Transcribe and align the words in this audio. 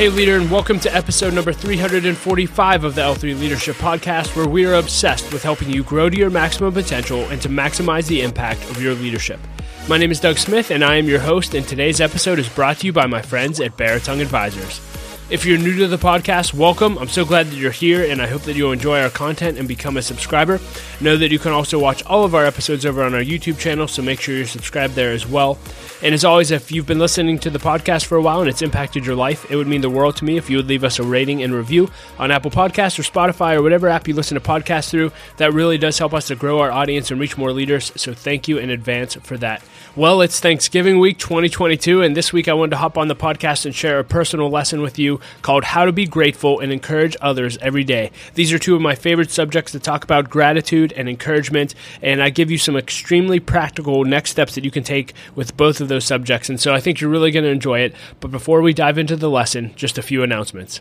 Hey, 0.00 0.08
leader, 0.08 0.36
and 0.36 0.50
welcome 0.50 0.80
to 0.80 0.96
episode 0.96 1.34
number 1.34 1.52
345 1.52 2.84
of 2.84 2.94
the 2.94 3.02
L3 3.02 3.38
Leadership 3.38 3.76
Podcast, 3.76 4.34
where 4.34 4.48
we 4.48 4.64
are 4.64 4.76
obsessed 4.76 5.30
with 5.30 5.42
helping 5.42 5.68
you 5.68 5.84
grow 5.84 6.08
to 6.08 6.16
your 6.16 6.30
maximum 6.30 6.72
potential 6.72 7.28
and 7.28 7.42
to 7.42 7.50
maximize 7.50 8.08
the 8.08 8.22
impact 8.22 8.62
of 8.70 8.80
your 8.80 8.94
leadership. 8.94 9.38
My 9.90 9.98
name 9.98 10.10
is 10.10 10.18
Doug 10.18 10.38
Smith, 10.38 10.70
and 10.70 10.82
I 10.82 10.96
am 10.96 11.06
your 11.06 11.18
host, 11.18 11.52
and 11.52 11.68
today's 11.68 12.00
episode 12.00 12.38
is 12.38 12.48
brought 12.48 12.78
to 12.78 12.86
you 12.86 12.94
by 12.94 13.04
my 13.04 13.20
friends 13.20 13.60
at 13.60 13.76
Beratung 13.76 14.22
Advisors. 14.22 14.80
If 15.30 15.46
you're 15.46 15.58
new 15.58 15.76
to 15.76 15.86
the 15.86 15.96
podcast, 15.96 16.54
welcome. 16.54 16.98
I'm 16.98 17.06
so 17.06 17.24
glad 17.24 17.46
that 17.46 17.54
you're 17.54 17.70
here, 17.70 18.02
and 18.02 18.20
I 18.20 18.26
hope 18.26 18.42
that 18.42 18.56
you'll 18.56 18.72
enjoy 18.72 19.00
our 19.00 19.10
content 19.10 19.58
and 19.58 19.68
become 19.68 19.96
a 19.96 20.02
subscriber. 20.02 20.58
Know 21.00 21.16
that 21.16 21.30
you 21.30 21.38
can 21.38 21.52
also 21.52 21.78
watch 21.78 22.04
all 22.04 22.24
of 22.24 22.34
our 22.34 22.44
episodes 22.44 22.84
over 22.84 23.04
on 23.04 23.14
our 23.14 23.22
YouTube 23.22 23.56
channel, 23.56 23.86
so 23.86 24.02
make 24.02 24.20
sure 24.20 24.34
you're 24.34 24.44
subscribed 24.44 24.96
there 24.96 25.12
as 25.12 25.28
well. 25.28 25.56
And 26.02 26.14
as 26.14 26.24
always, 26.24 26.50
if 26.50 26.72
you've 26.72 26.86
been 26.86 26.98
listening 26.98 27.38
to 27.40 27.50
the 27.50 27.60
podcast 27.60 28.06
for 28.06 28.16
a 28.16 28.22
while 28.22 28.40
and 28.40 28.48
it's 28.48 28.60
impacted 28.60 29.06
your 29.06 29.14
life, 29.14 29.48
it 29.48 29.54
would 29.54 29.68
mean 29.68 29.82
the 29.82 29.90
world 29.90 30.16
to 30.16 30.24
me 30.24 30.36
if 30.36 30.50
you 30.50 30.56
would 30.56 30.66
leave 30.66 30.82
us 30.82 30.98
a 30.98 31.04
rating 31.04 31.44
and 31.44 31.54
review 31.54 31.90
on 32.18 32.32
Apple 32.32 32.50
Podcasts 32.50 32.98
or 32.98 33.02
Spotify 33.02 33.54
or 33.54 33.62
whatever 33.62 33.86
app 33.86 34.08
you 34.08 34.14
listen 34.14 34.34
to 34.34 34.40
podcasts 34.40 34.90
through. 34.90 35.12
That 35.36 35.52
really 35.52 35.78
does 35.78 35.98
help 35.98 36.12
us 36.12 36.26
to 36.26 36.34
grow 36.34 36.58
our 36.58 36.72
audience 36.72 37.10
and 37.10 37.20
reach 37.20 37.38
more 37.38 37.52
leaders, 37.52 37.92
so 37.94 38.14
thank 38.14 38.48
you 38.48 38.58
in 38.58 38.70
advance 38.70 39.14
for 39.14 39.36
that. 39.38 39.62
Well, 39.94 40.22
it's 40.22 40.40
Thanksgiving 40.40 40.98
week 40.98 41.18
2022, 41.18 42.02
and 42.02 42.16
this 42.16 42.32
week 42.32 42.48
I 42.48 42.54
wanted 42.54 42.70
to 42.70 42.76
hop 42.78 42.96
on 42.96 43.08
the 43.08 43.16
podcast 43.16 43.66
and 43.66 43.74
share 43.74 43.98
a 43.98 44.04
personal 44.04 44.48
lesson 44.48 44.80
with 44.80 44.98
you 44.98 45.19
called 45.42 45.64
How 45.64 45.84
to 45.84 45.92
Be 45.92 46.06
Grateful 46.06 46.60
and 46.60 46.72
Encourage 46.72 47.16
Others 47.20 47.58
Every 47.58 47.84
Day. 47.84 48.10
These 48.34 48.52
are 48.52 48.58
two 48.58 48.74
of 48.74 48.80
my 48.80 48.94
favorite 48.94 49.30
subjects 49.30 49.72
to 49.72 49.80
talk 49.80 50.04
about 50.04 50.30
gratitude 50.30 50.92
and 50.92 51.08
encouragement, 51.08 51.74
and 52.02 52.22
I 52.22 52.30
give 52.30 52.50
you 52.50 52.58
some 52.58 52.76
extremely 52.76 53.40
practical 53.40 54.04
next 54.04 54.30
steps 54.30 54.54
that 54.54 54.64
you 54.64 54.70
can 54.70 54.84
take 54.84 55.12
with 55.34 55.56
both 55.56 55.80
of 55.80 55.88
those 55.88 56.04
subjects. 56.04 56.48
And 56.48 56.60
so 56.60 56.74
I 56.74 56.80
think 56.80 57.00
you're 57.00 57.10
really 57.10 57.30
going 57.30 57.44
to 57.44 57.50
enjoy 57.50 57.80
it. 57.80 57.94
But 58.20 58.30
before 58.30 58.62
we 58.62 58.72
dive 58.72 58.98
into 58.98 59.16
the 59.16 59.30
lesson, 59.30 59.72
just 59.76 59.98
a 59.98 60.02
few 60.02 60.22
announcements. 60.22 60.80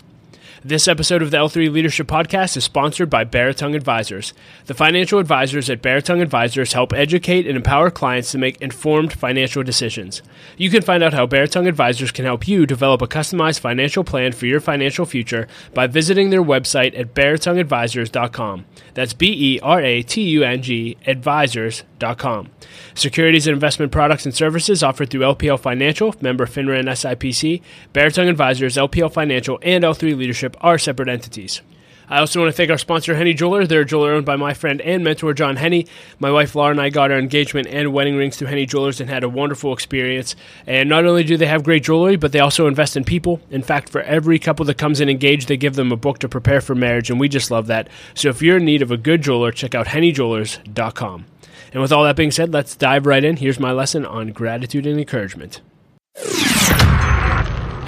This 0.63 0.89
episode 0.89 1.21
of 1.21 1.31
the 1.31 1.38
L3 1.38 1.71
Leadership 1.71 2.07
Podcast 2.07 2.57
is 2.57 2.65
sponsored 2.65 3.09
by 3.09 3.23
Beratung 3.23 3.77
Advisors. 3.77 4.33
The 4.65 4.73
financial 4.73 5.17
advisors 5.17 5.69
at 5.69 5.81
Beratung 5.81 6.21
Advisors 6.21 6.73
help 6.73 6.91
educate 6.91 7.47
and 7.47 7.55
empower 7.55 7.89
clients 7.89 8.33
to 8.33 8.38
make 8.38 8.61
informed 8.61 9.13
financial 9.13 9.63
decisions. 9.63 10.21
You 10.57 10.69
can 10.69 10.81
find 10.81 11.02
out 11.02 11.13
how 11.13 11.25
Beratung 11.27 11.65
Advisors 11.65 12.11
can 12.11 12.25
help 12.25 12.45
you 12.45 12.65
develop 12.65 13.02
a 13.02 13.07
customized 13.07 13.61
financial 13.61 14.03
plan 14.03 14.33
for 14.33 14.47
your 14.47 14.59
financial 14.59 15.05
future 15.05 15.47
by 15.73 15.87
visiting 15.87 16.30
their 16.30 16.43
website 16.43 16.99
at 16.99 17.13
beratungadvisors.com. 17.13 18.65
That's 19.00 19.14
B 19.14 19.55
E 19.55 19.59
R 19.61 19.80
A 19.81 20.03
T 20.03 20.22
U 20.23 20.44
N 20.44 20.61
G 20.61 20.97
advisors.com. 21.08 22.50
Securities 22.94 23.47
and 23.47 23.53
investment 23.53 23.94
products 23.94 24.25
and 24.25 24.36
services 24.36 24.83
offered 24.83 25.09
through 25.09 25.22
LPL 25.22 25.58
Financial, 25.58 26.14
member 26.19 26.45
FINRA 26.45 26.80
and 26.80 26.89
SIPC, 26.89 27.61
Beratung 27.94 28.30
Advisors, 28.30 28.75
LPL 28.75 29.14
Financial, 29.14 29.58
and 29.61 29.86
L3 29.86 30.17
Leadership 30.17 30.58
are 30.59 30.77
separate 30.77 31.08
entities. 31.08 31.61
I 32.09 32.19
also 32.19 32.39
want 32.39 32.49
to 32.49 32.57
thank 32.57 32.71
our 32.71 32.77
sponsor, 32.79 33.13
Henne 33.15 33.38
Jeweler. 33.38 33.67
They're 33.67 33.81
a 33.81 33.85
jeweler 33.85 34.13
owned 34.13 34.25
by 34.25 34.35
my 34.35 34.55
friend 34.55 34.81
and 34.81 35.03
mentor, 35.03 35.33
John 35.33 35.57
Henne. 35.57 35.85
My 36.17 36.31
wife, 36.31 36.55
Laura, 36.55 36.71
and 36.71 36.81
I 36.81 36.89
got 36.89 37.11
our 37.11 37.19
engagement 37.19 37.67
and 37.67 37.93
wedding 37.93 38.15
rings 38.15 38.35
through 38.35 38.47
Henne 38.47 38.67
Jewelers 38.67 38.99
and 38.99 39.09
had 39.09 39.23
a 39.23 39.29
wonderful 39.29 39.73
experience. 39.73 40.35
And 40.65 40.89
not 40.89 41.05
only 41.05 41.23
do 41.23 41.37
they 41.37 41.45
have 41.45 41.63
great 41.63 41.83
jewelry, 41.83 42.15
but 42.15 42.31
they 42.31 42.39
also 42.39 42.65
invest 42.67 42.97
in 42.97 43.03
people. 43.03 43.39
In 43.52 43.61
fact, 43.61 43.89
for 43.89 44.02
every 44.02 44.39
couple 44.39 44.65
that 44.65 44.80
comes 44.80 44.99
in 44.99 45.07
engaged, 45.07 45.47
they 45.47 45.57
give 45.57 45.75
them 45.75 45.91
a 45.91 45.97
book 45.97 46.17
to 46.19 46.30
prepare 46.30 46.61
for 46.61 46.73
marriage, 46.73 47.11
and 47.11 47.19
we 47.19 47.30
just 47.30 47.52
love 47.52 47.67
that. 47.67 47.89
So 48.15 48.30
if 48.30 48.41
you're 48.41 48.57
in 48.57 48.65
need 48.65 48.81
of 48.81 48.89
a 48.89 48.97
good 48.97 49.21
jeweler, 49.21 49.52
check 49.52 49.75
out 49.75 49.87
hennejewelers.com. 49.87 51.25
And 51.71 51.81
with 51.81 51.91
all 51.91 52.03
that 52.05 52.15
being 52.15 52.31
said, 52.31 52.52
let's 52.52 52.75
dive 52.75 53.05
right 53.05 53.23
in. 53.23 53.37
Here's 53.37 53.59
my 53.59 53.71
lesson 53.71 54.03
on 54.03 54.31
gratitude 54.31 54.87
and 54.87 54.99
encouragement. 54.99 55.61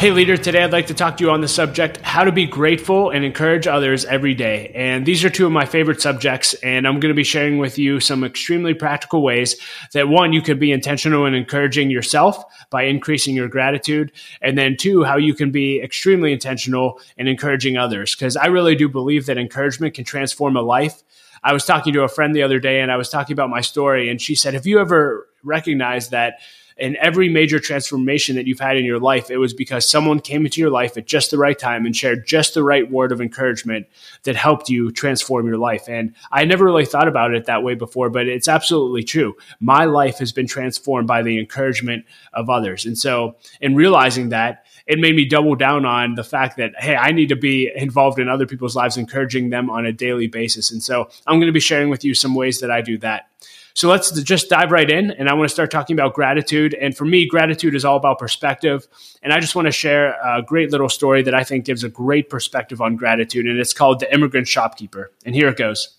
Hey, 0.02 0.09
leader, 0.09 0.35
today 0.35 0.63
I'd 0.63 0.71
like 0.71 0.88
to 0.88 0.95
talk 0.95 1.17
to 1.17 1.23
you 1.23 1.30
on 1.30 1.41
the 1.41 1.47
subject 1.47 1.98
how 2.02 2.23
to 2.23 2.31
be 2.31 2.48
grateful 2.48 3.11
and 3.11 3.23
encourage 3.23 3.67
others 3.67 4.03
every 4.03 4.33
day. 4.33 4.71
And 4.73 5.05
these 5.05 5.23
are 5.23 5.30
two 5.30 5.45
of 5.45 5.52
my 5.52 5.65
favorite 5.65 6.02
subjects, 6.02 6.55
and 6.55 6.87
I'm 6.87 6.99
going 6.99 7.11
to 7.11 7.15
be 7.15 7.23
sharing 7.23 7.59
with 7.59 7.77
you 7.77 7.99
some 7.99 8.23
extremely 8.23 8.73
practical 8.73 9.21
ways 9.21 9.58
that 9.93 10.09
one, 10.09 10.33
you 10.33 10.42
can 10.42 10.58
be 10.58 10.71
intentional 10.71 11.27
in 11.27 11.36
encouraging 11.36 11.92
yourself 11.92 12.43
by 12.71 12.86
increasing 12.86 13.36
your 13.36 13.48
gratitude, 13.48 14.11
and 14.42 14.58
then 14.58 14.76
two, 14.76 15.03
how 15.03 15.17
you 15.17 15.36
can 15.36 15.52
be 15.52 15.80
extremely 15.80 16.33
intentional 16.33 16.99
in 17.15 17.27
encouraging 17.27 17.77
others. 17.77 18.15
Because 18.15 18.36
I 18.36 18.47
really 18.47 18.73
do 18.73 18.89
believe 18.89 19.27
that 19.27 19.37
encouragement 19.37 19.93
can 19.93 20.03
transform 20.03 20.58
a 20.58 20.64
life. 20.64 21.03
I 21.43 21.53
was 21.53 21.64
talking 21.64 21.93
to 21.93 22.02
a 22.02 22.09
friend 22.09 22.36
the 22.36 22.42
other 22.42 22.59
day 22.59 22.81
and 22.81 22.92
I 22.92 22.97
was 22.97 23.09
talking 23.09 23.33
about 23.33 23.52
my 23.52 23.61
story, 23.61 24.09
and 24.09 24.20
she 24.20 24.33
said, 24.33 24.55
Have 24.55 24.65
you 24.65 24.80
ever 24.80 25.27
recognized 25.43 26.09
that? 26.09 26.39
In 26.81 26.97
every 26.97 27.30
major 27.30 27.59
transformation 27.59 28.36
that 28.36 28.47
you've 28.47 28.59
had 28.59 28.75
in 28.75 28.83
your 28.83 28.99
life, 28.99 29.30
it 29.30 29.37
was 29.37 29.53
because 29.53 29.87
someone 29.87 30.19
came 30.19 30.45
into 30.45 30.59
your 30.59 30.71
life 30.71 30.97
at 30.97 31.05
just 31.05 31.30
the 31.30 31.37
right 31.37 31.58
time 31.58 31.86
and 31.86 31.95
shared 31.95 32.25
just 32.25 32.55
the 32.55 32.64
right 32.64 32.89
word 32.89 33.11
of 33.11 33.21
encouragement 33.21 33.86
that 34.23 34.36
helped 34.36 34.67
you 34.67 34.91
transform 34.91 35.45
your 35.45 35.59
life. 35.59 35.87
And 35.87 36.15
I 36.31 36.43
never 36.43 36.65
really 36.65 36.87
thought 36.87 37.08
about 37.08 37.36
it 37.36 37.45
that 37.45 37.61
way 37.61 37.75
before, 37.75 38.09
but 38.09 38.27
it's 38.27 38.47
absolutely 38.47 39.03
true. 39.03 39.37
My 39.59 39.86
life 39.86 40.17
has 40.17 40.31
been 40.31 40.47
transformed 40.47 41.08
by 41.08 41.21
the 41.21 41.37
encouragement 41.39 42.03
of 42.33 42.49
others. 42.49 42.83
And 42.83 42.97
so, 42.97 43.36
in 43.61 43.75
realizing 43.75 44.30
that, 44.30 44.65
it 44.87 44.97
made 44.97 45.15
me 45.15 45.25
double 45.25 45.53
down 45.53 45.86
on 45.86 46.15
the 46.15 46.23
fact 46.23 46.58
that, 46.58 46.71
hey, 46.80 46.95
I 46.95 47.11
need 47.11 47.30
to 47.30 47.36
be 47.36 47.71
involved 47.75 48.17
in 48.17 48.27
other 48.27 48.47
people's 48.47 48.75
lives, 48.75 48.97
encouraging 48.97 49.52
them 49.52 49.70
on 49.70 49.86
a 49.86 49.93
daily 49.93 50.25
basis. 50.25 50.71
And 50.71 50.81
so, 50.81 51.11
I'm 51.27 51.37
going 51.37 51.45
to 51.45 51.53
be 51.53 51.59
sharing 51.59 51.91
with 51.91 52.03
you 52.03 52.15
some 52.15 52.33
ways 52.33 52.59
that 52.61 52.71
I 52.71 52.81
do 52.81 52.97
that. 52.97 53.27
So 53.73 53.87
let's 53.89 54.11
just 54.21 54.49
dive 54.49 54.71
right 54.71 54.89
in. 54.89 55.11
And 55.11 55.30
I 55.30 55.33
want 55.33 55.49
to 55.49 55.54
start 55.54 55.71
talking 55.71 55.95
about 55.95 56.14
gratitude. 56.14 56.73
And 56.73 56.95
for 56.95 57.05
me, 57.05 57.26
gratitude 57.26 57.76
is 57.76 57.86
all 57.86 57.98
about 57.98 58.20
perspective. 58.20 58.87
And 59.23 59.32
I 59.32 59.39
just 59.39 59.55
want 59.55 59.67
to 59.67 59.71
share 59.71 60.20
a 60.21 60.42
great 60.42 60.71
little 60.71 60.89
story 60.89 61.23
that 61.23 61.33
I 61.33 61.43
think 61.43 61.65
gives 61.65 61.83
a 61.83 61.89
great 61.89 62.30
perspective 62.30 62.82
on 62.82 62.95
gratitude. 62.95 63.45
And 63.45 63.59
it's 63.59 63.73
called 63.73 63.99
The 63.99 64.14
Immigrant 64.14 64.48
Shopkeeper. 64.48 65.11
And 65.26 65.36
here 65.36 65.48
it 65.48 65.58
goes. 65.58 65.98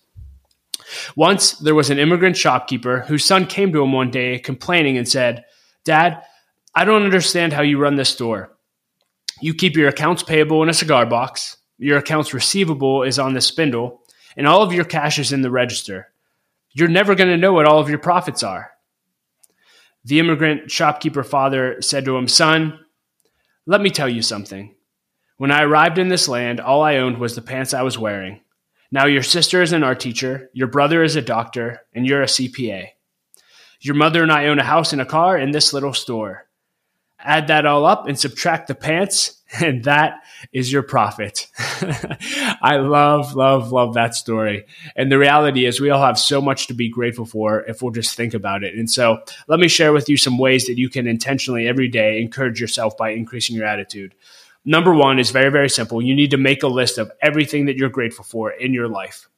Once 1.16 1.52
there 1.52 1.74
was 1.74 1.90
an 1.90 1.98
immigrant 1.98 2.36
shopkeeper 2.36 3.00
whose 3.00 3.24
son 3.24 3.46
came 3.46 3.72
to 3.72 3.82
him 3.82 3.92
one 3.92 4.10
day 4.10 4.38
complaining 4.38 4.98
and 4.98 5.08
said, 5.08 5.44
Dad, 5.84 6.22
I 6.74 6.84
don't 6.84 7.04
understand 7.04 7.52
how 7.52 7.62
you 7.62 7.78
run 7.78 7.96
this 7.96 8.10
store. 8.10 8.50
You 9.40 9.54
keep 9.54 9.76
your 9.76 9.88
accounts 9.88 10.22
payable 10.22 10.62
in 10.62 10.68
a 10.68 10.74
cigar 10.74 11.06
box, 11.06 11.56
your 11.78 11.98
accounts 11.98 12.34
receivable 12.34 13.02
is 13.02 13.18
on 13.18 13.32
the 13.32 13.40
spindle, 13.40 14.02
and 14.36 14.46
all 14.46 14.62
of 14.62 14.72
your 14.72 14.84
cash 14.84 15.18
is 15.18 15.32
in 15.32 15.42
the 15.42 15.50
register 15.50 16.11
you're 16.74 16.88
never 16.88 17.14
going 17.14 17.30
to 17.30 17.36
know 17.36 17.52
what 17.52 17.66
all 17.66 17.78
of 17.78 17.88
your 17.88 17.98
profits 17.98 18.42
are. 18.42 18.70
The 20.04 20.18
immigrant 20.18 20.70
shopkeeper 20.70 21.22
father 21.22 21.80
said 21.80 22.04
to 22.06 22.16
him, 22.16 22.26
Son, 22.26 22.80
let 23.66 23.80
me 23.80 23.90
tell 23.90 24.08
you 24.08 24.22
something. 24.22 24.74
When 25.36 25.50
I 25.50 25.62
arrived 25.62 25.98
in 25.98 26.08
this 26.08 26.28
land, 26.28 26.60
all 26.60 26.82
I 26.82 26.96
owned 26.96 27.18
was 27.18 27.34
the 27.34 27.42
pants 27.42 27.74
I 27.74 27.82
was 27.82 27.98
wearing. 27.98 28.40
Now 28.90 29.06
your 29.06 29.22
sister 29.22 29.62
is 29.62 29.72
an 29.72 29.82
art 29.82 30.00
teacher, 30.00 30.50
your 30.52 30.68
brother 30.68 31.02
is 31.02 31.16
a 31.16 31.22
doctor, 31.22 31.80
and 31.94 32.06
you're 32.06 32.22
a 32.22 32.26
CPA. 32.26 32.88
Your 33.80 33.94
mother 33.94 34.22
and 34.22 34.30
I 34.30 34.46
own 34.46 34.58
a 34.58 34.64
house 34.64 34.92
and 34.92 35.00
a 35.00 35.06
car 35.06 35.38
in 35.38 35.50
this 35.50 35.72
little 35.72 35.94
store. 35.94 36.46
Add 37.18 37.46
that 37.48 37.66
all 37.66 37.86
up 37.86 38.06
and 38.06 38.18
subtract 38.18 38.68
the 38.68 38.74
pants, 38.74 39.41
and 39.60 39.84
that 39.84 40.22
is 40.52 40.72
your 40.72 40.82
profit. 40.82 41.48
I 42.62 42.76
love, 42.76 43.34
love, 43.34 43.72
love 43.72 43.94
that 43.94 44.14
story. 44.14 44.66
And 44.96 45.10
the 45.10 45.18
reality 45.18 45.66
is, 45.66 45.80
we 45.80 45.90
all 45.90 46.02
have 46.02 46.18
so 46.18 46.40
much 46.40 46.66
to 46.68 46.74
be 46.74 46.88
grateful 46.88 47.26
for 47.26 47.60
if 47.64 47.82
we'll 47.82 47.92
just 47.92 48.16
think 48.16 48.34
about 48.34 48.64
it. 48.64 48.74
And 48.74 48.90
so, 48.90 49.22
let 49.48 49.60
me 49.60 49.68
share 49.68 49.92
with 49.92 50.08
you 50.08 50.16
some 50.16 50.38
ways 50.38 50.66
that 50.66 50.78
you 50.78 50.88
can 50.88 51.06
intentionally 51.06 51.66
every 51.66 51.88
day 51.88 52.20
encourage 52.20 52.60
yourself 52.60 52.96
by 52.96 53.10
increasing 53.10 53.56
your 53.56 53.66
attitude. 53.66 54.14
Number 54.64 54.94
one 54.94 55.18
is 55.18 55.30
very, 55.30 55.50
very 55.50 55.68
simple. 55.68 56.00
You 56.00 56.14
need 56.14 56.30
to 56.30 56.36
make 56.36 56.62
a 56.62 56.68
list 56.68 56.98
of 56.98 57.10
everything 57.20 57.66
that 57.66 57.76
you're 57.76 57.88
grateful 57.88 58.24
for 58.24 58.50
in 58.50 58.72
your 58.72 58.88
life. 58.88 59.28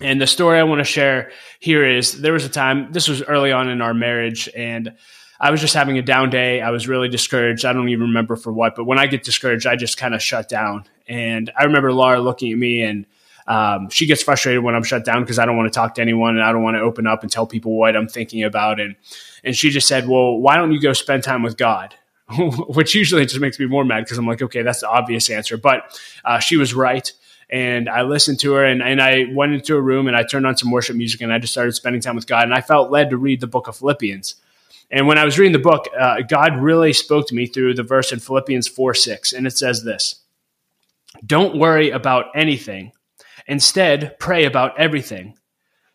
And 0.00 0.20
the 0.20 0.26
story 0.26 0.58
I 0.58 0.64
want 0.64 0.80
to 0.80 0.84
share 0.84 1.30
here 1.60 1.88
is 1.88 2.20
there 2.20 2.32
was 2.32 2.44
a 2.44 2.48
time, 2.48 2.90
this 2.90 3.08
was 3.08 3.22
early 3.22 3.52
on 3.52 3.68
in 3.68 3.80
our 3.80 3.94
marriage, 3.94 4.48
and 4.56 4.96
I 5.44 5.50
was 5.50 5.60
just 5.60 5.74
having 5.74 5.98
a 5.98 6.02
down 6.02 6.30
day. 6.30 6.62
I 6.62 6.70
was 6.70 6.88
really 6.88 7.10
discouraged. 7.10 7.66
I 7.66 7.74
don't 7.74 7.90
even 7.90 8.06
remember 8.06 8.34
for 8.34 8.50
what, 8.50 8.74
but 8.74 8.84
when 8.84 8.98
I 8.98 9.06
get 9.06 9.24
discouraged, 9.24 9.66
I 9.66 9.76
just 9.76 9.98
kind 9.98 10.14
of 10.14 10.22
shut 10.22 10.48
down. 10.48 10.86
And 11.06 11.52
I 11.54 11.64
remember 11.64 11.92
Laura 11.92 12.18
looking 12.18 12.50
at 12.50 12.56
me 12.56 12.80
and 12.80 13.04
um, 13.46 13.90
she 13.90 14.06
gets 14.06 14.22
frustrated 14.22 14.64
when 14.64 14.74
I'm 14.74 14.84
shut 14.84 15.04
down 15.04 15.20
because 15.20 15.38
I 15.38 15.44
don't 15.44 15.58
want 15.58 15.70
to 15.70 15.76
talk 15.76 15.96
to 15.96 16.00
anyone 16.00 16.36
and 16.36 16.42
I 16.42 16.50
don't 16.50 16.62
want 16.62 16.76
to 16.76 16.80
open 16.80 17.06
up 17.06 17.22
and 17.22 17.30
tell 17.30 17.46
people 17.46 17.76
what 17.76 17.94
I'm 17.94 18.08
thinking 18.08 18.42
about. 18.42 18.80
And 18.80 18.96
and 19.44 19.54
she 19.54 19.68
just 19.68 19.86
said, 19.86 20.08
"Well, 20.08 20.38
why 20.38 20.56
don't 20.56 20.72
you 20.72 20.80
go 20.80 20.94
spend 20.94 21.24
time 21.24 21.42
with 21.42 21.58
God?" 21.58 21.94
Which 22.38 22.94
usually 22.94 23.26
just 23.26 23.38
makes 23.38 23.58
me 23.58 23.66
more 23.66 23.84
mad 23.84 24.04
because 24.04 24.16
I'm 24.16 24.26
like, 24.26 24.40
okay, 24.40 24.62
that's 24.62 24.80
the 24.80 24.88
obvious 24.88 25.28
answer. 25.28 25.58
But 25.58 26.00
uh, 26.24 26.38
she 26.38 26.56
was 26.56 26.72
right. 26.72 27.12
And 27.50 27.86
I 27.86 28.00
listened 28.00 28.40
to 28.40 28.54
her 28.54 28.64
and, 28.64 28.82
and 28.82 29.02
I 29.02 29.26
went 29.30 29.52
into 29.52 29.76
a 29.76 29.80
room 29.80 30.08
and 30.08 30.16
I 30.16 30.22
turned 30.22 30.46
on 30.46 30.56
some 30.56 30.70
worship 30.70 30.96
music 30.96 31.20
and 31.20 31.30
I 31.30 31.38
just 31.38 31.52
started 31.52 31.72
spending 31.72 32.00
time 32.00 32.16
with 32.16 32.26
God. 32.26 32.44
And 32.44 32.54
I 32.54 32.62
felt 32.62 32.90
led 32.90 33.10
to 33.10 33.18
read 33.18 33.42
the 33.42 33.46
book 33.46 33.68
of 33.68 33.76
Philippians. 33.76 34.36
And 34.94 35.08
when 35.08 35.18
I 35.18 35.24
was 35.24 35.38
reading 35.38 35.52
the 35.52 35.58
book, 35.58 35.88
uh, 35.98 36.22
God 36.28 36.56
really 36.56 36.92
spoke 36.92 37.28
to 37.28 37.34
me 37.34 37.46
through 37.46 37.74
the 37.74 37.82
verse 37.82 38.12
in 38.12 38.20
Philippians 38.20 38.68
4 38.68 38.94
6. 38.94 39.32
And 39.34 39.46
it 39.46 39.58
says 39.58 39.84
this 39.84 40.22
Don't 41.26 41.58
worry 41.58 41.90
about 41.90 42.26
anything. 42.36 42.92
Instead, 43.48 44.18
pray 44.20 44.44
about 44.46 44.78
everything. 44.78 45.36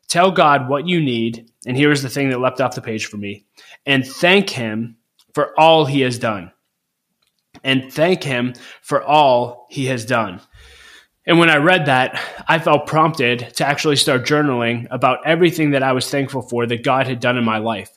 Tell 0.10 0.32
God 0.32 0.70
what 0.70 0.88
you 0.88 1.02
need. 1.02 1.50
And 1.66 1.78
here's 1.78 2.04
the 2.04 2.10
thing 2.10 2.30
that 2.30 2.42
leapt 2.42 2.62
off 2.62 2.76
the 2.76 2.82
page 2.82 3.08
for 3.08 3.18
me 3.18 3.46
and 3.86 4.06
thank 4.08 4.50
Him 4.50 4.98
for 5.34 5.60
all 5.60 5.86
He 5.86 6.02
has 6.02 6.20
done. 6.20 6.52
and 7.64 7.92
thank 7.94 8.24
him 8.24 8.54
for 8.82 9.04
all 9.04 9.68
he 9.70 9.88
has 9.88 10.06
done. 10.06 10.42
And 11.26 11.40
when 11.40 11.50
I 11.50 11.58
read 11.58 11.88
that, 11.88 12.20
I 12.48 12.60
felt 12.60 12.88
prompted 12.88 13.54
to 13.58 13.68
actually 13.68 13.98
start 13.98 14.26
journaling 14.26 14.88
about 14.92 15.28
everything 15.28 15.72
that 15.72 15.84
I 15.84 15.94
was 15.94 16.10
thankful 16.10 16.42
for 16.42 16.66
that 16.68 16.84
God 16.84 17.08
had 17.08 17.20
done 17.20 17.38
in 17.38 17.44
my 17.46 17.60
life. 17.60 17.92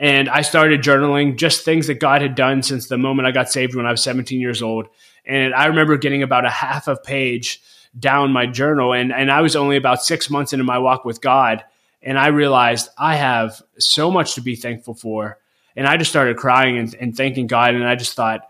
And 0.00 0.30
I 0.30 0.40
started 0.40 0.80
journaling 0.80 1.36
just 1.36 1.62
things 1.62 1.86
that 1.88 2.00
God 2.00 2.22
had 2.22 2.34
done 2.34 2.62
since 2.62 2.88
the 2.88 2.96
moment 2.96 3.28
I 3.28 3.32
got 3.32 3.50
saved 3.50 3.74
when 3.74 3.84
I 3.84 3.90
was 3.90 4.02
17 4.02 4.40
years 4.40 4.62
old. 4.62 4.88
And 5.26 5.54
I 5.54 5.66
remember 5.66 5.98
getting 5.98 6.22
about 6.22 6.46
a 6.46 6.50
half 6.50 6.88
a 6.88 6.96
page 6.96 7.60
down 7.98 8.32
my 8.32 8.46
journal, 8.46 8.94
and, 8.94 9.12
and 9.12 9.30
I 9.30 9.42
was 9.42 9.56
only 9.56 9.76
about 9.76 10.02
six 10.02 10.30
months 10.30 10.54
into 10.54 10.64
my 10.64 10.78
walk 10.78 11.04
with 11.04 11.20
God. 11.20 11.64
And 12.02 12.18
I 12.18 12.28
realized 12.28 12.88
I 12.96 13.16
have 13.16 13.60
so 13.78 14.10
much 14.10 14.36
to 14.36 14.40
be 14.40 14.56
thankful 14.56 14.94
for. 14.94 15.38
And 15.76 15.86
I 15.86 15.98
just 15.98 16.10
started 16.10 16.38
crying 16.38 16.78
and, 16.78 16.94
and 16.98 17.14
thanking 17.14 17.46
God. 17.46 17.74
And 17.74 17.86
I 17.86 17.94
just 17.94 18.14
thought, 18.14 18.40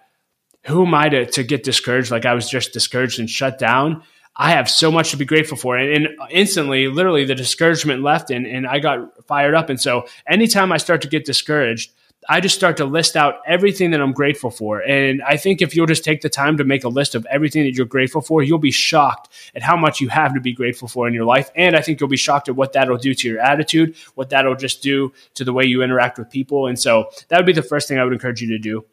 who 0.67 0.87
am 0.87 0.95
I 0.95 1.09
to, 1.09 1.27
to 1.27 1.43
get 1.43 1.65
discouraged? 1.65 2.13
Like 2.13 2.27
I 2.27 2.35
was 2.35 2.49
just 2.49 2.73
discouraged 2.73 3.19
and 3.19 3.29
shut 3.29 3.59
down. 3.59 4.05
I 4.37 4.53
have 4.53 4.71
so 4.71 4.91
much 4.91 5.11
to 5.11 5.17
be 5.17 5.25
grateful 5.25 5.57
for. 5.57 5.77
And, 5.77 6.07
and, 6.07 6.19
instantly, 6.31 6.89
literally, 6.89 7.25
the 7.25 7.35
discouragement 7.35 8.03
left 8.03 8.31
and, 8.31 8.47
and 8.47 8.67
I 8.67 8.79
got 8.79 9.27
fired 9.27 9.55
up. 9.55 9.71
And 9.71 9.81
so, 9.81 10.07
anytime 10.27 10.73
I 10.73 10.77
start 10.77 11.03
to 11.03 11.09
get 11.09 11.25
discouraged, 11.25 11.93
I 12.29 12.41
just 12.41 12.55
start 12.55 12.77
to 12.77 12.85
list 12.85 13.17
out 13.17 13.37
everything 13.47 13.93
that 13.93 14.01
I'm 14.01 14.13
grateful 14.13 14.51
for. 14.51 14.81
And 14.83 15.23
I 15.23 15.37
think 15.37 15.63
if 15.63 15.75
you'll 15.75 15.87
just 15.87 16.05
take 16.05 16.21
the 16.21 16.29
time 16.29 16.59
to 16.59 16.65
make 16.65 16.85
a 16.85 16.89
list 16.89 17.15
of 17.15 17.27
everything 17.31 17.65
that 17.65 17.75
you're 17.75 17.87
grateful 17.87 18.21
for, 18.21 18.43
you'll 18.43 18.59
be 18.59 18.71
shocked 18.71 19.31
at 19.55 19.63
how 19.63 19.77
much 19.77 20.01
you 20.01 20.09
have 20.11 20.35
to 20.35 20.41
be 20.41 20.53
grateful 20.53 20.87
for 20.87 21.09
in 21.09 21.15
your 21.15 21.25
life. 21.25 21.51
And 21.57 21.75
I 21.75 21.81
think 21.81 21.99
you'll 21.99 22.11
be 22.11 22.19
shocked 22.19 22.49
at 22.49 22.57
what 22.57 22.75
that'll 22.75 22.99
do 22.99 23.15
to 23.15 23.29
your 23.29 23.41
attitude, 23.41 23.97
what 24.15 24.31
that'll 24.31 24.55
just 24.55 24.83
do 24.83 25.13
to 25.35 25.45
the 25.45 25.53
way 25.53 25.65
you 25.65 25.83
interact 25.83 26.19
with 26.19 26.31
people. 26.31 26.67
And 26.67 26.79
so, 26.79 27.11
that 27.29 27.39
would 27.39 27.47
be 27.47 27.53
the 27.53 27.63
first 27.63 27.89
thing 27.89 27.99
I 27.99 28.05
would 28.05 28.13
encourage 28.13 28.43
you 28.43 28.49
to 28.49 28.59
do. 28.59 28.85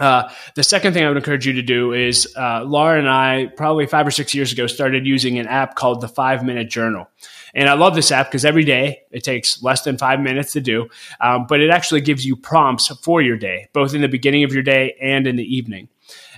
Uh, 0.00 0.30
the 0.54 0.62
second 0.62 0.94
thing 0.94 1.04
I 1.04 1.08
would 1.08 1.18
encourage 1.18 1.46
you 1.46 1.52
to 1.52 1.62
do 1.62 1.92
is 1.92 2.34
uh, 2.36 2.64
Laura 2.64 2.98
and 2.98 3.08
I, 3.08 3.46
probably 3.54 3.86
five 3.86 4.06
or 4.06 4.10
six 4.10 4.34
years 4.34 4.50
ago, 4.50 4.66
started 4.66 5.06
using 5.06 5.38
an 5.38 5.46
app 5.46 5.74
called 5.74 6.00
the 6.00 6.08
Five 6.08 6.42
Minute 6.42 6.70
Journal. 6.70 7.08
And 7.54 7.68
I 7.68 7.74
love 7.74 7.94
this 7.94 8.10
app 8.10 8.28
because 8.28 8.44
every 8.44 8.64
day 8.64 9.02
it 9.10 9.24
takes 9.24 9.62
less 9.62 9.82
than 9.82 9.98
five 9.98 10.20
minutes 10.20 10.52
to 10.52 10.60
do, 10.60 10.88
um, 11.20 11.46
but 11.46 11.60
it 11.60 11.70
actually 11.70 12.00
gives 12.00 12.24
you 12.24 12.34
prompts 12.34 12.88
for 13.02 13.20
your 13.20 13.36
day, 13.36 13.68
both 13.72 13.92
in 13.92 14.00
the 14.00 14.08
beginning 14.08 14.44
of 14.44 14.52
your 14.52 14.62
day 14.62 14.96
and 15.00 15.26
in 15.26 15.36
the 15.36 15.44
evening. 15.44 15.88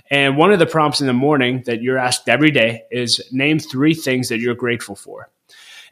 And 0.09 0.37
one 0.37 0.51
of 0.51 0.59
the 0.59 0.65
prompts 0.65 1.01
in 1.01 1.07
the 1.07 1.13
morning 1.13 1.63
that 1.65 1.81
you're 1.81 1.97
asked 1.97 2.27
every 2.27 2.51
day 2.51 2.83
is 2.91 3.21
name 3.31 3.59
three 3.59 3.93
things 3.93 4.29
that 4.29 4.39
you're 4.39 4.55
grateful 4.55 4.95
for. 4.95 5.29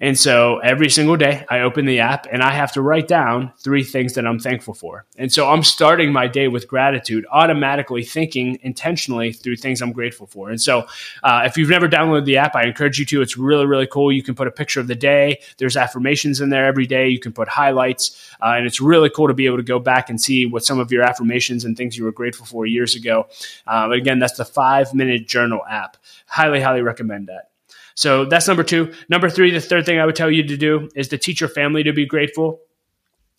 And 0.01 0.17
so 0.17 0.57
every 0.57 0.89
single 0.89 1.15
day 1.15 1.45
I 1.47 1.59
open 1.59 1.85
the 1.85 1.99
app 1.99 2.25
and 2.31 2.41
I 2.41 2.51
have 2.51 2.71
to 2.73 2.81
write 2.81 3.07
down 3.07 3.53
three 3.59 3.83
things 3.83 4.13
that 4.15 4.25
I'm 4.25 4.39
thankful 4.39 4.73
for. 4.73 5.05
And 5.15 5.31
so 5.31 5.47
I'm 5.47 5.61
starting 5.61 6.11
my 6.11 6.27
day 6.27 6.47
with 6.47 6.67
gratitude, 6.67 7.23
automatically 7.31 8.03
thinking 8.03 8.57
intentionally 8.63 9.31
through 9.31 9.57
things 9.57 9.79
I'm 9.79 9.91
grateful 9.91 10.25
for. 10.25 10.49
And 10.49 10.59
so 10.59 10.87
uh, 11.21 11.43
if 11.45 11.55
you've 11.55 11.69
never 11.69 11.87
downloaded 11.87 12.25
the 12.25 12.37
app, 12.37 12.55
I 12.55 12.63
encourage 12.63 12.97
you 12.97 13.05
to. 13.05 13.21
It's 13.21 13.37
really, 13.37 13.67
really 13.67 13.85
cool. 13.85 14.11
You 14.11 14.23
can 14.23 14.33
put 14.33 14.47
a 14.47 14.51
picture 14.51 14.79
of 14.79 14.87
the 14.87 14.95
day, 14.95 15.39
there's 15.59 15.77
affirmations 15.77 16.41
in 16.41 16.49
there 16.49 16.65
every 16.65 16.87
day. 16.87 17.07
You 17.07 17.19
can 17.19 17.31
put 17.31 17.47
highlights. 17.47 18.31
Uh, 18.41 18.55
and 18.57 18.65
it's 18.65 18.81
really 18.81 19.11
cool 19.11 19.27
to 19.27 19.35
be 19.35 19.45
able 19.45 19.57
to 19.57 19.63
go 19.63 19.77
back 19.77 20.09
and 20.09 20.19
see 20.19 20.47
what 20.47 20.65
some 20.65 20.79
of 20.79 20.91
your 20.91 21.03
affirmations 21.03 21.63
and 21.63 21.77
things 21.77 21.95
you 21.95 22.05
were 22.05 22.11
grateful 22.11 22.47
for 22.47 22.65
years 22.65 22.95
ago. 22.95 23.27
Uh, 23.67 23.87
but 23.87 23.97
again, 23.97 24.17
that's 24.17 24.37
the 24.37 24.45
five 24.45 24.95
minute 24.95 25.27
journal 25.27 25.61
app. 25.69 25.97
Highly, 26.25 26.59
highly 26.59 26.81
recommend 26.81 27.27
that. 27.27 27.50
So 27.95 28.25
that's 28.25 28.47
number 28.47 28.63
two. 28.63 28.93
Number 29.09 29.29
three, 29.29 29.51
the 29.51 29.61
third 29.61 29.85
thing 29.85 29.99
I 29.99 30.05
would 30.05 30.15
tell 30.15 30.31
you 30.31 30.43
to 30.43 30.57
do 30.57 30.89
is 30.95 31.07
to 31.09 31.17
teach 31.17 31.41
your 31.41 31.49
family 31.49 31.83
to 31.83 31.93
be 31.93 32.05
grateful. 32.05 32.61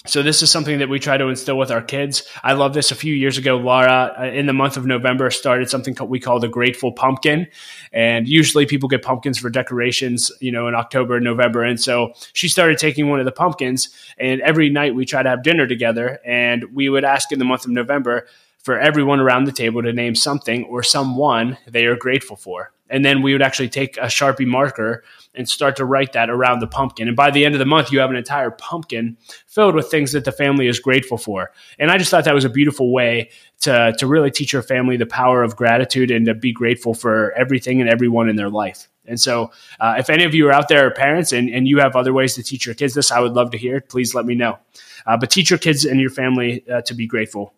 So 0.04 0.20
this 0.20 0.42
is 0.42 0.50
something 0.50 0.80
that 0.80 0.88
we 0.88 0.98
try 0.98 1.16
to 1.16 1.28
instill 1.28 1.56
with 1.56 1.70
our 1.70 1.80
kids. 1.80 2.24
I 2.42 2.54
love 2.54 2.74
this. 2.74 2.90
A 2.90 2.96
few 2.96 3.14
years 3.14 3.38
ago, 3.38 3.56
Laura, 3.56 4.12
uh, 4.18 4.24
in 4.24 4.46
the 4.46 4.52
month 4.52 4.76
of 4.76 4.84
November, 4.84 5.30
started 5.30 5.70
something 5.70 5.96
we 6.08 6.18
call 6.18 6.40
the 6.40 6.48
Grateful 6.48 6.90
Pumpkin, 6.90 7.46
and 7.92 8.26
usually 8.26 8.66
people 8.66 8.88
get 8.88 9.02
pumpkins 9.02 9.38
for 9.38 9.48
decorations, 9.48 10.32
you 10.40 10.50
know, 10.50 10.66
in 10.66 10.74
October 10.74 11.16
and 11.16 11.24
November. 11.24 11.62
And 11.62 11.80
so 11.80 12.14
she 12.32 12.48
started 12.48 12.78
taking 12.78 13.10
one 13.10 13.20
of 13.20 13.26
the 13.26 13.32
pumpkins, 13.32 13.94
and 14.18 14.40
every 14.40 14.70
night 14.70 14.96
we 14.96 15.04
try 15.04 15.22
to 15.22 15.28
have 15.28 15.44
dinner 15.44 15.68
together, 15.68 16.18
and 16.26 16.64
we 16.74 16.88
would 16.88 17.04
ask 17.04 17.30
in 17.30 17.38
the 17.38 17.44
month 17.44 17.64
of 17.64 17.70
November 17.70 18.26
for 18.58 18.80
everyone 18.80 19.20
around 19.20 19.44
the 19.44 19.52
table 19.52 19.82
to 19.82 19.92
name 19.92 20.16
something 20.16 20.64
or 20.64 20.82
someone 20.82 21.58
they 21.68 21.84
are 21.84 21.96
grateful 21.96 22.34
for. 22.34 22.72
And 22.92 23.04
then 23.04 23.22
we 23.22 23.32
would 23.32 23.42
actually 23.42 23.70
take 23.70 23.96
a 23.96 24.02
Sharpie 24.02 24.46
marker 24.46 25.02
and 25.34 25.48
start 25.48 25.76
to 25.76 25.84
write 25.84 26.12
that 26.12 26.28
around 26.28 26.58
the 26.58 26.66
pumpkin. 26.66 27.08
And 27.08 27.16
by 27.16 27.30
the 27.30 27.46
end 27.46 27.54
of 27.54 27.58
the 27.58 27.64
month, 27.64 27.90
you 27.90 28.00
have 28.00 28.10
an 28.10 28.16
entire 28.16 28.50
pumpkin 28.50 29.16
filled 29.46 29.74
with 29.74 29.90
things 29.90 30.12
that 30.12 30.26
the 30.26 30.30
family 30.30 30.68
is 30.68 30.78
grateful 30.78 31.16
for. 31.16 31.52
And 31.78 31.90
I 31.90 31.96
just 31.96 32.10
thought 32.10 32.24
that 32.24 32.34
was 32.34 32.44
a 32.44 32.50
beautiful 32.50 32.92
way 32.92 33.30
to, 33.62 33.94
to 33.98 34.06
really 34.06 34.30
teach 34.30 34.52
your 34.52 34.62
family 34.62 34.98
the 34.98 35.06
power 35.06 35.42
of 35.42 35.56
gratitude 35.56 36.10
and 36.10 36.26
to 36.26 36.34
be 36.34 36.52
grateful 36.52 36.92
for 36.92 37.32
everything 37.32 37.80
and 37.80 37.88
everyone 37.88 38.28
in 38.28 38.36
their 38.36 38.50
life. 38.50 38.88
And 39.06 39.18
so, 39.18 39.50
uh, 39.80 39.96
if 39.98 40.10
any 40.10 40.24
of 40.24 40.34
you 40.34 40.46
are 40.48 40.52
out 40.52 40.68
there, 40.68 40.90
parents, 40.92 41.32
and, 41.32 41.48
and 41.48 41.66
you 41.66 41.78
have 41.80 41.96
other 41.96 42.12
ways 42.12 42.34
to 42.34 42.42
teach 42.42 42.66
your 42.66 42.74
kids 42.74 42.94
this, 42.94 43.10
I 43.10 43.18
would 43.18 43.32
love 43.32 43.50
to 43.52 43.58
hear. 43.58 43.80
Please 43.80 44.14
let 44.14 44.26
me 44.26 44.34
know. 44.34 44.58
Uh, 45.06 45.16
but 45.16 45.30
teach 45.30 45.50
your 45.50 45.58
kids 45.58 45.84
and 45.84 45.98
your 45.98 46.10
family 46.10 46.64
uh, 46.68 46.82
to 46.82 46.94
be 46.94 47.06
grateful. 47.06 47.54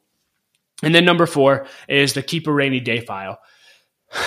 And 0.83 0.95
then 0.95 1.05
number 1.05 1.27
four 1.27 1.67
is 1.89 2.15
the 2.15 2.23
keep 2.23 2.47
a 2.47 2.53
rainy 2.53 2.81
day 2.81 3.01
file. 3.01 3.41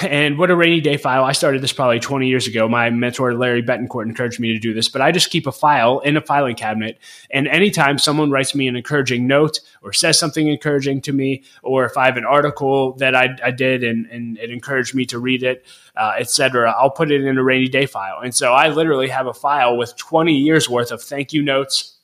And 0.01 0.37
what 0.37 0.51
a 0.51 0.55
rainy 0.55 0.81
day 0.81 0.97
file. 0.97 1.23
I 1.23 1.31
started 1.31 1.61
this 1.61 1.71
probably 1.71 1.99
20 1.99 2.27
years 2.27 2.45
ago. 2.45 2.67
My 2.67 2.89
mentor, 2.89 3.33
Larry 3.33 3.63
Betancourt, 3.63 4.05
encouraged 4.05 4.39
me 4.39 4.51
to 4.51 4.59
do 4.59 4.73
this, 4.73 4.89
but 4.89 5.01
I 5.01 5.11
just 5.11 5.29
keep 5.29 5.47
a 5.47 5.51
file 5.51 5.99
in 5.99 6.17
a 6.17 6.21
filing 6.21 6.55
cabinet. 6.55 6.99
And 7.31 7.47
anytime 7.47 7.97
someone 7.97 8.29
writes 8.29 8.53
me 8.53 8.67
an 8.67 8.75
encouraging 8.75 9.27
note 9.27 9.61
or 9.81 9.93
says 9.93 10.19
something 10.19 10.47
encouraging 10.47 11.01
to 11.01 11.13
me, 11.13 11.43
or 11.63 11.85
if 11.85 11.95
I 11.95 12.05
have 12.05 12.17
an 12.17 12.25
article 12.25 12.93
that 12.93 13.15
I, 13.15 13.37
I 13.43 13.51
did 13.51 13.83
and, 13.83 14.05
and, 14.07 14.37
it 14.37 14.51
encouraged 14.51 14.93
me 14.93 15.05
to 15.05 15.19
read 15.19 15.41
it, 15.41 15.65
uh, 15.95 16.13
etc., 16.17 16.75
I'll 16.77 16.91
put 16.91 17.09
it 17.09 17.23
in 17.23 17.37
a 17.37 17.43
rainy 17.43 17.69
day 17.69 17.85
file. 17.85 18.19
And 18.19 18.35
so 18.35 18.53
I 18.53 18.67
literally 18.69 19.07
have 19.07 19.25
a 19.25 19.33
file 19.33 19.77
with 19.77 19.95
20 19.95 20.33
years 20.33 20.69
worth 20.69 20.91
of 20.91 21.01
thank 21.01 21.33
you 21.33 21.41
notes, 21.41 21.97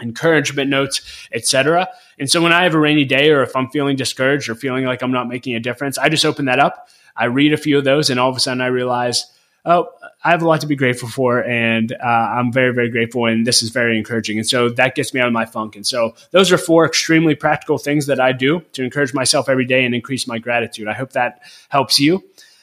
encouragement 0.00 0.70
notes, 0.70 1.02
etc. 1.32 1.88
And 2.18 2.30
so 2.30 2.40
when 2.40 2.52
I 2.52 2.62
have 2.62 2.74
a 2.74 2.78
rainy 2.78 3.04
day 3.04 3.30
or 3.30 3.42
if 3.42 3.54
I'm 3.56 3.68
feeling 3.70 3.96
discouraged 3.96 4.48
or 4.48 4.54
feeling 4.54 4.84
like 4.84 5.02
I'm 5.02 5.12
not 5.12 5.28
making 5.28 5.56
a 5.56 5.60
difference, 5.60 5.98
I 5.98 6.08
just 6.08 6.24
open 6.24 6.46
that 6.46 6.58
up. 6.58 6.88
I 7.18 7.26
read 7.26 7.52
a 7.52 7.56
few 7.56 7.78
of 7.78 7.84
those 7.84 8.10
and 8.10 8.20
all 8.20 8.30
of 8.30 8.36
a 8.36 8.40
sudden 8.40 8.60
I 8.60 8.66
realize, 8.66 9.26
oh, 9.64 9.88
I 10.24 10.30
have 10.30 10.42
a 10.42 10.46
lot 10.46 10.60
to 10.62 10.66
be 10.66 10.76
grateful 10.76 11.08
for 11.08 11.44
and 11.44 11.92
uh, 11.92 12.06
I'm 12.06 12.52
very, 12.52 12.72
very 12.72 12.88
grateful 12.88 13.26
and 13.26 13.46
this 13.46 13.62
is 13.62 13.70
very 13.70 13.98
encouraging. 13.98 14.38
And 14.38 14.46
so 14.46 14.68
that 14.70 14.94
gets 14.94 15.12
me 15.12 15.20
out 15.20 15.26
of 15.26 15.32
my 15.32 15.44
funk. 15.44 15.76
And 15.76 15.86
so 15.86 16.14
those 16.30 16.52
are 16.52 16.58
four 16.58 16.86
extremely 16.86 17.34
practical 17.34 17.78
things 17.78 18.06
that 18.06 18.20
I 18.20 18.32
do 18.32 18.60
to 18.72 18.84
encourage 18.84 19.12
myself 19.12 19.48
every 19.48 19.66
day 19.66 19.84
and 19.84 19.94
increase 19.94 20.26
my 20.26 20.38
gratitude. 20.38 20.88
I 20.88 20.94
hope 20.94 21.12
that 21.12 21.42
helps 21.68 21.98
you. 22.00 22.22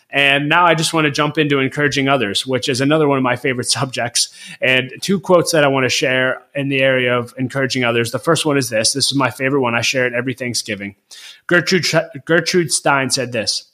And 0.10 0.48
now 0.48 0.66
I 0.66 0.76
just 0.76 0.94
want 0.94 1.06
to 1.06 1.12
jump 1.12 1.38
into 1.38 1.60
encouraging 1.60 2.08
others, 2.08 2.48
which 2.48 2.70
is 2.70 2.80
another 2.80 3.08
one 3.08 3.18
of 3.18 3.24
my 3.24 3.36
favorite 3.36 3.66
subjects. 3.70 4.30
And 4.62 4.94
two 5.02 5.20
quotes 5.20 5.52
that 5.52 5.66
I 5.66 5.68
want 5.68 5.84
to 5.84 5.90
share 5.90 6.42
in 6.56 6.70
the 6.70 6.82
area 6.82 7.18
of 7.18 7.34
encouraging 7.38 7.84
others. 7.84 8.12
The 8.12 8.20
first 8.20 8.46
one 8.46 8.58
is 8.58 8.70
this. 8.70 8.94
This 8.94 9.08
is 9.08 9.16
my 9.18 9.30
favorite 9.30 9.62
one. 9.62 9.76
I 9.76 9.82
share 9.82 10.08
it 10.08 10.14
every 10.14 10.34
Thanksgiving. 10.34 10.96
Gertrude, 11.48 11.86
Gertrude 12.26 12.72
Stein 12.72 13.10
said 13.10 13.34
this. 13.34 13.72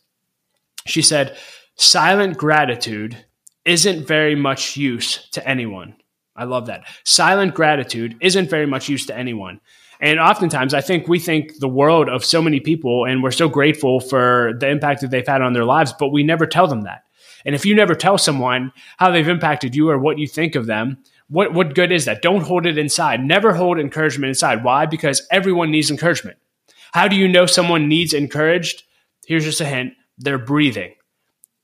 She 0.85 1.01
said, 1.01 1.38
Silent 1.75 2.38
gratitude 2.38 3.25
isn't 3.65 4.07
very 4.07 4.35
much 4.35 4.77
use 4.77 5.29
to 5.31 5.47
anyone. 5.47 5.95
I 6.35 6.45
love 6.45 6.67
that. 6.67 6.83
Silent 7.03 7.53
gratitude 7.53 8.17
isn't 8.21 8.50
very 8.50 8.65
much 8.65 8.89
use 8.89 9.05
to 9.07 9.17
anyone. 9.17 9.59
And 10.00 10.19
oftentimes, 10.19 10.73
I 10.73 10.81
think 10.81 11.07
we 11.07 11.19
think 11.19 11.59
the 11.59 11.67
world 11.67 12.09
of 12.09 12.25
so 12.25 12.41
many 12.41 12.59
people, 12.59 13.05
and 13.05 13.21
we're 13.21 13.31
so 13.31 13.47
grateful 13.47 14.00
for 14.00 14.53
the 14.59 14.67
impact 14.67 15.01
that 15.01 15.11
they've 15.11 15.27
had 15.27 15.43
on 15.43 15.53
their 15.53 15.65
lives, 15.65 15.93
but 15.97 16.11
we 16.11 16.23
never 16.23 16.47
tell 16.47 16.67
them 16.67 16.81
that. 16.81 17.03
And 17.45 17.53
if 17.53 17.65
you 17.65 17.75
never 17.75 17.93
tell 17.93 18.17
someone 18.17 18.71
how 18.97 19.11
they've 19.11 19.27
impacted 19.27 19.75
you 19.75 19.89
or 19.89 20.00
what 20.00 20.17
you 20.17 20.27
think 20.27 20.55
of 20.55 20.65
them, 20.65 20.97
what, 21.27 21.53
what 21.53 21.75
good 21.75 21.91
is 21.91 22.05
that? 22.05 22.21
Don't 22.21 22.43
hold 22.43 22.65
it 22.65 22.77
inside. 22.77 23.23
Never 23.23 23.53
hold 23.53 23.79
encouragement 23.79 24.29
inside. 24.29 24.63
Why? 24.63 24.85
Because 24.85 25.25
everyone 25.31 25.71
needs 25.71 25.91
encouragement. 25.91 26.38
How 26.93 27.07
do 27.07 27.15
you 27.15 27.27
know 27.27 27.45
someone 27.45 27.88
needs 27.88 28.13
encouraged? 28.13 28.83
Here's 29.25 29.45
just 29.45 29.61
a 29.61 29.65
hint 29.65 29.93
they're 30.22 30.38
breathing. 30.38 30.94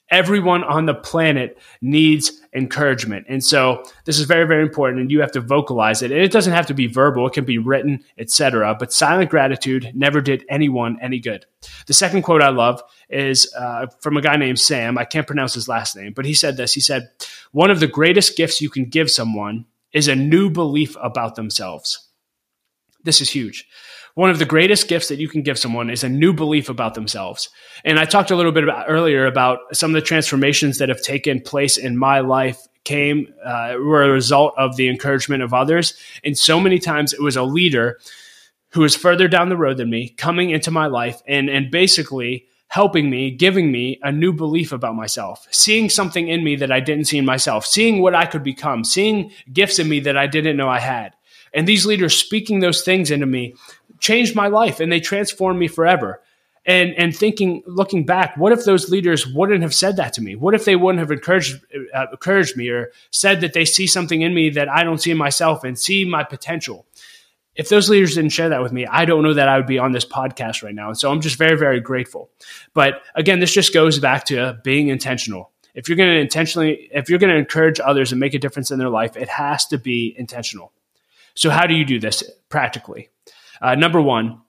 Everyone 0.09 0.63
on 0.63 0.85
the 0.85 0.93
planet 0.93 1.57
needs 1.81 2.41
encouragement. 2.53 3.25
And 3.27 3.43
so 3.43 3.83
this 4.05 4.17
is 4.17 4.25
very, 4.25 4.47
very 4.47 4.63
important 4.63 5.01
and 5.01 5.11
you 5.11 5.19
have 5.19 5.33
to 5.33 5.41
vocalize 5.41 6.01
it. 6.01 6.11
And 6.11 6.21
it 6.21 6.31
doesn't 6.31 6.53
have 6.53 6.65
to 6.67 6.73
be 6.73 6.87
verbal, 6.87 7.27
it 7.27 7.33
can 7.33 7.43
be 7.43 7.57
written, 7.57 8.03
etc. 8.17 8.73
But 8.79 8.93
silent 8.93 9.29
gratitude 9.29 9.91
never 9.93 10.21
did 10.21 10.45
anyone 10.47 10.97
any 11.01 11.19
good. 11.19 11.45
The 11.87 11.93
second 11.93 12.21
quote 12.21 12.41
I 12.41 12.49
love 12.49 12.81
is 13.09 13.53
uh, 13.53 13.87
from 13.99 14.15
a 14.15 14.21
guy 14.21 14.37
named 14.37 14.59
Sam. 14.59 14.97
I 14.97 15.03
can't 15.03 15.27
pronounce 15.27 15.53
his 15.53 15.67
last 15.67 15.95
name, 15.97 16.13
but 16.13 16.25
he 16.25 16.33
said 16.33 16.55
this. 16.55 16.73
He 16.73 16.81
said, 16.81 17.09
One 17.51 17.69
of 17.69 17.81
the 17.81 17.87
greatest 17.87 18.37
gifts 18.37 18.61
you 18.61 18.69
can 18.69 18.85
give 18.85 19.11
someone 19.11 19.65
is 19.91 20.07
a 20.07 20.15
new 20.15 20.49
belief 20.49 20.95
about 21.01 21.35
themselves. 21.35 22.07
This 23.03 23.19
is 23.19 23.29
huge 23.29 23.67
one 24.17 24.31
of 24.31 24.39
the 24.39 24.45
greatest 24.45 24.87
gifts 24.87 25.09
that 25.09 25.19
you 25.19 25.29
can 25.29 25.43
give 25.43 25.59
someone 25.59 25.91
is 25.91 26.03
a 26.03 26.09
new 26.09 26.33
belief 26.33 26.69
about 26.69 26.95
themselves. 26.95 27.49
And 27.85 27.99
I 27.99 28.05
talked 28.05 28.31
a 28.31 28.35
little 28.35 28.51
bit 28.51 28.63
about 28.63 28.85
earlier 28.89 29.27
about 29.27 29.59
some 29.73 29.91
of 29.91 29.93
the 29.93 30.01
transformations 30.01 30.79
that 30.79 30.89
have 30.89 31.03
taken 31.03 31.39
place 31.39 31.77
in 31.77 31.99
my 31.99 32.21
life 32.21 32.67
came 32.83 33.31
uh, 33.45 33.75
were 33.77 34.01
a 34.01 34.09
result 34.09 34.55
of 34.57 34.75
the 34.75 34.89
encouragement 34.89 35.43
of 35.43 35.53
others. 35.53 35.93
And 36.23 36.35
so 36.35 36.59
many 36.59 36.79
times 36.79 37.13
it 37.13 37.21
was 37.21 37.35
a 37.35 37.43
leader 37.43 37.99
who 38.69 38.81
was 38.81 38.95
further 38.95 39.27
down 39.27 39.49
the 39.49 39.55
road 39.55 39.77
than 39.77 39.91
me 39.91 40.09
coming 40.09 40.49
into 40.49 40.71
my 40.71 40.87
life 40.87 41.21
and, 41.27 41.47
and 41.47 41.69
basically 41.69 42.47
helping 42.69 43.11
me, 43.11 43.29
giving 43.29 43.71
me 43.71 43.99
a 44.01 44.11
new 44.11 44.33
belief 44.33 44.71
about 44.71 44.95
myself, 44.95 45.45
seeing 45.51 45.91
something 45.91 46.27
in 46.27 46.43
me 46.43 46.55
that 46.55 46.71
I 46.71 46.79
didn't 46.79 47.05
see 47.05 47.19
in 47.19 47.25
myself, 47.25 47.67
seeing 47.67 48.01
what 48.01 48.15
I 48.15 48.25
could 48.25 48.43
become, 48.43 48.83
seeing 48.83 49.29
gifts 49.53 49.77
in 49.77 49.87
me 49.87 49.99
that 49.99 50.17
I 50.17 50.25
didn't 50.25 50.57
know 50.57 50.69
I 50.69 50.79
had. 50.79 51.13
And 51.53 51.67
these 51.67 51.85
leaders 51.85 52.15
speaking 52.15 52.59
those 52.59 52.81
things 52.83 53.11
into 53.11 53.25
me 53.25 53.55
changed 53.99 54.35
my 54.35 54.47
life 54.47 54.79
and 54.79 54.91
they 54.91 54.99
transformed 54.99 55.59
me 55.59 55.67
forever. 55.67 56.21
And, 56.65 56.93
and 56.95 57.15
thinking, 57.15 57.63
looking 57.65 58.05
back, 58.05 58.35
what 58.35 58.51
if 58.51 58.65
those 58.65 58.89
leaders 58.89 59.25
wouldn't 59.25 59.61
have 59.61 59.73
said 59.73 59.95
that 59.95 60.11
to 60.13 60.21
me? 60.21 60.35
What 60.35 60.53
if 60.53 60.65
they 60.65 60.75
wouldn't 60.75 60.99
have 60.99 61.11
encouraged, 61.11 61.61
uh, 61.93 62.07
encouraged 62.11 62.57
me 62.57 62.67
or 62.67 62.91
said 63.09 63.39
that 63.39 63.53
they 63.53 63.63
see 63.63 63.87
something 63.87 64.21
in 64.21 64.33
me 64.33 64.49
that 64.49 64.67
I 64.67 64.83
don't 64.83 64.97
see 64.97 65.11
in 65.11 65.17
myself 65.17 65.63
and 65.63 65.79
see 65.79 66.03
my 66.03 66.25
potential? 66.25 66.85
if 67.57 67.69
those 67.69 67.89
leaders 67.89 68.15
didn't 68.15 68.29
share 68.29 68.49
that 68.49 68.61
with 68.61 68.71
me, 68.71 68.85
I 68.85 69.05
don't 69.05 69.23
know 69.23 69.33
that 69.33 69.49
I 69.49 69.57
would 69.57 69.65
be 69.65 69.79
on 69.79 69.91
this 69.91 70.05
podcast 70.05 70.63
right 70.63 70.75
now. 70.75 70.89
And 70.89 70.97
so 70.97 71.11
I'm 71.11 71.21
just 71.21 71.37
very, 71.37 71.57
very 71.57 71.79
grateful. 71.79 72.29
But 72.73 73.01
again, 73.15 73.39
this 73.39 73.51
just 73.51 73.73
goes 73.73 73.99
back 73.99 74.25
to 74.25 74.59
being 74.63 74.89
intentional. 74.89 75.51
If 75.73 75.89
you're 75.89 75.97
going 75.97 76.11
to 76.11 76.19
intentionally, 76.19 76.87
if 76.93 77.09
you're 77.09 77.19
going 77.19 77.33
to 77.33 77.39
encourage 77.39 77.79
others 77.79 78.11
and 78.11 78.19
make 78.19 78.35
a 78.35 78.39
difference 78.39 78.69
in 78.69 78.79
their 78.79 78.89
life, 78.89 79.17
it 79.17 79.27
has 79.27 79.65
to 79.67 79.77
be 79.77 80.15
intentional. 80.17 80.71
So, 81.33 81.49
how 81.49 81.67
do 81.67 81.75
you 81.75 81.85
do 81.85 81.99
this 81.99 82.23
practically? 82.49 83.09
Uh, 83.61 83.75
number 83.75 84.01
one, 84.01 84.41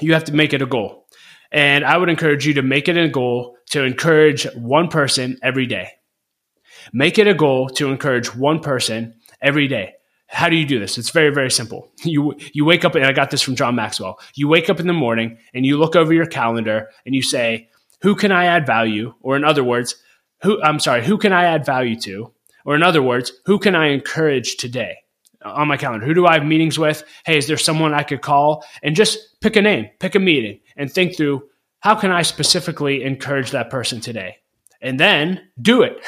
you 0.00 0.14
have 0.14 0.24
to 0.24 0.34
make 0.34 0.52
it 0.52 0.62
a 0.62 0.66
goal. 0.66 1.06
And 1.52 1.84
I 1.84 1.96
would 1.96 2.08
encourage 2.08 2.46
you 2.46 2.54
to 2.54 2.62
make 2.62 2.88
it 2.88 2.96
a 2.96 3.08
goal 3.08 3.56
to 3.70 3.82
encourage 3.82 4.44
one 4.54 4.88
person 4.88 5.38
every 5.42 5.66
day. 5.66 5.88
Make 6.92 7.18
it 7.18 7.28
a 7.28 7.34
goal 7.34 7.68
to 7.70 7.90
encourage 7.90 8.34
one 8.34 8.60
person 8.60 9.14
every 9.40 9.68
day. 9.68 9.94
How 10.26 10.48
do 10.48 10.56
you 10.56 10.66
do 10.66 10.80
this? 10.80 10.98
It's 10.98 11.10
very, 11.10 11.32
very 11.32 11.50
simple. 11.50 11.92
You 12.04 12.34
you 12.52 12.64
wake 12.64 12.84
up, 12.84 12.94
and 12.96 13.06
I 13.06 13.12
got 13.12 13.30
this 13.30 13.40
from 13.40 13.56
John 13.56 13.76
Maxwell. 13.76 14.18
You 14.34 14.48
wake 14.48 14.68
up 14.68 14.80
in 14.80 14.86
the 14.86 14.92
morning 14.92 15.38
and 15.54 15.64
you 15.64 15.78
look 15.78 15.96
over 15.96 16.12
your 16.12 16.26
calendar 16.26 16.90
and 17.06 17.14
you 17.14 17.22
say, 17.22 17.68
"Who 18.02 18.14
can 18.14 18.32
I 18.32 18.44
add 18.46 18.66
value?" 18.66 19.14
Or 19.22 19.36
in 19.36 19.44
other 19.44 19.64
words, 19.64 19.96
who 20.42 20.60
I'm 20.62 20.80
sorry, 20.80 21.04
who 21.04 21.18
can 21.18 21.32
I 21.32 21.44
add 21.44 21.64
value 21.64 21.98
to? 22.00 22.32
Or 22.66 22.74
in 22.74 22.82
other 22.82 23.02
words, 23.02 23.32
who 23.46 23.58
can 23.58 23.74
I 23.74 23.88
encourage 23.88 24.56
today 24.56 24.96
on 25.44 25.68
my 25.68 25.76
calendar? 25.76 26.06
Who 26.06 26.14
do 26.14 26.26
I 26.26 26.34
have 26.34 26.44
meetings 26.44 26.78
with? 26.78 27.04
Hey, 27.24 27.36
is 27.36 27.46
there 27.46 27.56
someone 27.56 27.94
I 27.94 28.02
could 28.02 28.22
call? 28.22 28.64
And 28.82 28.96
just 28.96 29.40
pick 29.40 29.56
a 29.56 29.62
name, 29.62 29.90
pick 30.00 30.14
a 30.14 30.20
meeting, 30.20 30.60
and 30.76 30.90
think 30.90 31.16
through 31.16 31.48
how 31.80 31.94
can 31.94 32.10
I 32.10 32.22
specifically 32.22 33.02
encourage 33.02 33.50
that 33.50 33.70
person 33.70 34.00
today? 34.00 34.38
and 34.84 35.00
then 35.00 35.40
do 35.60 35.82
it, 35.82 35.98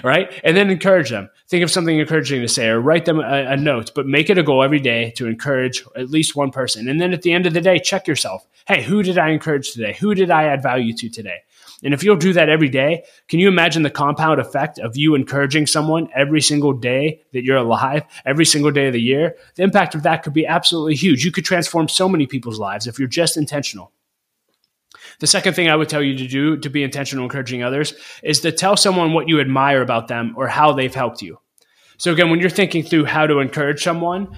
right? 0.04 0.32
And 0.42 0.56
then 0.56 0.70
encourage 0.70 1.08
them. 1.08 1.30
Think 1.48 1.62
of 1.62 1.70
something 1.70 1.96
encouraging 1.96 2.42
to 2.42 2.48
say 2.48 2.66
or 2.66 2.80
write 2.80 3.04
them 3.04 3.20
a, 3.20 3.46
a, 3.50 3.56
note, 3.56 3.92
but 3.94 4.08
make 4.08 4.28
it 4.28 4.36
a 4.36 4.42
goal 4.42 4.64
every 4.64 4.80
day 4.80 5.12
to 5.12 5.28
encourage 5.28 5.84
at 5.94 6.10
least 6.10 6.34
one 6.34 6.50
person. 6.50 6.88
And 6.88 7.00
then 7.00 7.12
at 7.12 7.22
the 7.22 7.32
end 7.32 7.46
of 7.46 7.54
the 7.54 7.60
day, 7.60 7.78
check 7.78 8.08
yourself. 8.08 8.44
Hey, 8.66 8.82
who 8.82 9.04
did 9.04 9.18
I 9.18 9.28
encourage 9.28 9.70
today? 9.70 9.96
Who 10.00 10.16
did 10.16 10.32
I 10.32 10.44
add 10.46 10.64
value 10.64 10.94
to 10.94 11.08
today? 11.08 11.42
And 11.82 11.92
if 11.92 12.02
you'll 12.02 12.16
do 12.16 12.32
that 12.32 12.48
every 12.48 12.68
day, 12.68 13.04
can 13.28 13.38
you 13.38 13.48
imagine 13.48 13.82
the 13.82 13.90
compound 13.90 14.40
effect 14.40 14.78
of 14.78 14.96
you 14.96 15.14
encouraging 15.14 15.66
someone 15.66 16.08
every 16.14 16.40
single 16.40 16.72
day 16.72 17.20
that 17.32 17.44
you're 17.44 17.58
alive, 17.58 18.02
every 18.24 18.46
single 18.46 18.70
day 18.70 18.86
of 18.86 18.94
the 18.94 19.00
year? 19.00 19.36
The 19.56 19.62
impact 19.62 19.94
of 19.94 20.02
that 20.04 20.22
could 20.22 20.32
be 20.32 20.46
absolutely 20.46 20.94
huge. 20.94 21.24
You 21.24 21.32
could 21.32 21.44
transform 21.44 21.88
so 21.88 22.08
many 22.08 22.26
people's 22.26 22.58
lives 22.58 22.86
if 22.86 22.98
you're 22.98 23.08
just 23.08 23.36
intentional. 23.36 23.92
The 25.20 25.26
second 25.26 25.54
thing 25.54 25.68
I 25.68 25.76
would 25.76 25.88
tell 25.88 26.02
you 26.02 26.16
to 26.16 26.26
do 26.26 26.56
to 26.58 26.70
be 26.70 26.82
intentional 26.82 27.24
encouraging 27.24 27.62
others 27.62 27.94
is 28.22 28.40
to 28.40 28.52
tell 28.52 28.76
someone 28.76 29.12
what 29.12 29.28
you 29.28 29.40
admire 29.40 29.82
about 29.82 30.08
them 30.08 30.34
or 30.36 30.48
how 30.48 30.72
they've 30.72 30.94
helped 30.94 31.22
you. 31.22 31.38
So 31.98 32.12
again, 32.12 32.30
when 32.30 32.40
you're 32.40 32.50
thinking 32.50 32.82
through 32.82 33.06
how 33.06 33.26
to 33.26 33.38
encourage 33.40 33.82
someone, 33.82 34.36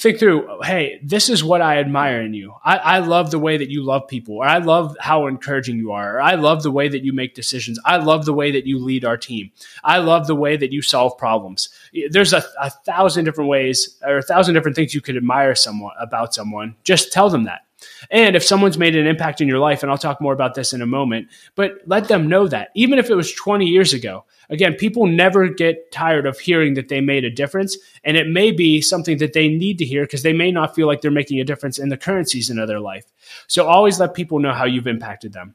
think 0.00 0.18
through, 0.18 0.60
hey, 0.62 0.98
this 1.02 1.28
is 1.28 1.44
what 1.44 1.60
I 1.60 1.78
admire 1.78 2.22
in 2.22 2.32
you. 2.34 2.54
I, 2.64 2.76
I, 2.78 2.98
love 3.00 3.30
the 3.30 3.38
way 3.38 3.56
that 3.58 3.70
you 3.70 3.82
love 3.82 4.08
people, 4.08 4.36
or 4.36 4.46
I 4.46 4.58
love 4.58 4.96
how 4.98 5.26
encouraging 5.26 5.76
you 5.76 5.92
are, 5.92 6.16
or 6.16 6.20
I 6.20 6.34
love 6.34 6.62
the 6.62 6.70
way 6.70 6.88
that 6.88 7.04
you 7.04 7.12
make 7.12 7.34
decisions. 7.34 7.78
I 7.84 7.98
love 7.98 8.24
the 8.24 8.32
way 8.32 8.50
that 8.52 8.66
you 8.66 8.78
lead 8.78 9.04
our 9.04 9.16
team. 9.16 9.50
I 9.84 9.98
love 9.98 10.26
the 10.26 10.34
way 10.34 10.56
that 10.56 10.72
you 10.72 10.80
solve 10.82 11.18
problems. 11.18 11.68
There's 12.10 12.32
a, 12.32 12.42
a 12.60 12.70
thousand 12.70 13.26
different 13.26 13.50
ways 13.50 13.98
or 14.02 14.18
a 14.18 14.22
thousand 14.22 14.54
different 14.54 14.76
things 14.76 14.94
you 14.94 15.00
could 15.00 15.16
admire 15.16 15.54
someone 15.54 15.92
about 16.00 16.34
someone. 16.34 16.76
Just 16.82 17.12
tell 17.12 17.28
them 17.28 17.44
that. 17.44 17.62
And 18.10 18.36
if 18.36 18.44
someone's 18.44 18.78
made 18.78 18.96
an 18.96 19.06
impact 19.06 19.40
in 19.40 19.48
your 19.48 19.58
life, 19.58 19.82
and 19.82 19.90
I'll 19.90 19.98
talk 19.98 20.20
more 20.20 20.32
about 20.32 20.54
this 20.54 20.72
in 20.72 20.82
a 20.82 20.86
moment, 20.86 21.28
but 21.54 21.78
let 21.86 22.08
them 22.08 22.28
know 22.28 22.48
that, 22.48 22.70
even 22.74 22.98
if 22.98 23.10
it 23.10 23.14
was 23.14 23.32
20 23.32 23.66
years 23.66 23.92
ago. 23.92 24.24
Again, 24.50 24.74
people 24.74 25.06
never 25.06 25.48
get 25.48 25.92
tired 25.92 26.26
of 26.26 26.38
hearing 26.40 26.74
that 26.74 26.88
they 26.88 27.00
made 27.00 27.24
a 27.24 27.30
difference. 27.30 27.78
And 28.02 28.16
it 28.16 28.26
may 28.26 28.50
be 28.50 28.80
something 28.80 29.18
that 29.18 29.32
they 29.32 29.48
need 29.48 29.78
to 29.78 29.84
hear 29.84 30.02
because 30.02 30.24
they 30.24 30.32
may 30.32 30.50
not 30.50 30.74
feel 30.74 30.88
like 30.88 31.00
they're 31.00 31.10
making 31.12 31.38
a 31.38 31.44
difference 31.44 31.78
in 31.78 31.88
the 31.88 31.96
current 31.96 32.28
season 32.28 32.58
of 32.58 32.66
their 32.66 32.80
life. 32.80 33.04
So 33.46 33.68
always 33.68 34.00
let 34.00 34.14
people 34.14 34.40
know 34.40 34.52
how 34.52 34.64
you've 34.64 34.88
impacted 34.88 35.32
them. 35.32 35.54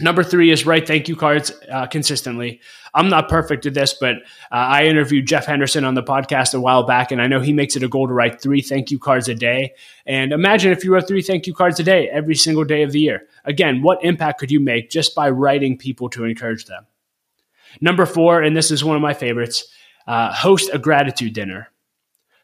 Number 0.00 0.24
three 0.24 0.50
is 0.50 0.66
write 0.66 0.86
thank 0.86 1.08
you 1.08 1.14
cards 1.14 1.52
uh, 1.70 1.86
consistently. 1.86 2.60
I'm 2.94 3.08
not 3.08 3.28
perfect 3.28 3.66
at 3.66 3.74
this, 3.74 3.94
but 3.94 4.16
uh, 4.16 4.22
I 4.50 4.84
interviewed 4.84 5.26
Jeff 5.26 5.46
Henderson 5.46 5.84
on 5.84 5.94
the 5.94 6.02
podcast 6.02 6.54
a 6.54 6.60
while 6.60 6.84
back, 6.84 7.12
and 7.12 7.22
I 7.22 7.26
know 7.26 7.40
he 7.40 7.52
makes 7.52 7.76
it 7.76 7.82
a 7.82 7.88
goal 7.88 8.08
to 8.08 8.14
write 8.14 8.40
three 8.40 8.60
thank 8.60 8.90
you 8.90 8.98
cards 8.98 9.28
a 9.28 9.34
day. 9.34 9.74
And 10.06 10.32
imagine 10.32 10.72
if 10.72 10.84
you 10.84 10.92
wrote 10.92 11.06
three 11.06 11.22
thank 11.22 11.46
you 11.46 11.54
cards 11.54 11.78
a 11.78 11.84
day 11.84 12.08
every 12.08 12.34
single 12.34 12.64
day 12.64 12.82
of 12.82 12.92
the 12.92 13.00
year. 13.00 13.22
Again, 13.44 13.82
what 13.82 14.04
impact 14.04 14.40
could 14.40 14.50
you 14.50 14.60
make 14.60 14.90
just 14.90 15.14
by 15.14 15.30
writing 15.30 15.78
people 15.78 16.08
to 16.10 16.24
encourage 16.24 16.66
them? 16.66 16.86
Number 17.80 18.06
four, 18.06 18.42
and 18.42 18.56
this 18.56 18.70
is 18.70 18.84
one 18.84 18.96
of 18.96 19.02
my 19.02 19.14
favorites, 19.14 19.66
uh, 20.06 20.32
host 20.32 20.70
a 20.72 20.78
gratitude 20.78 21.34
dinner 21.34 21.70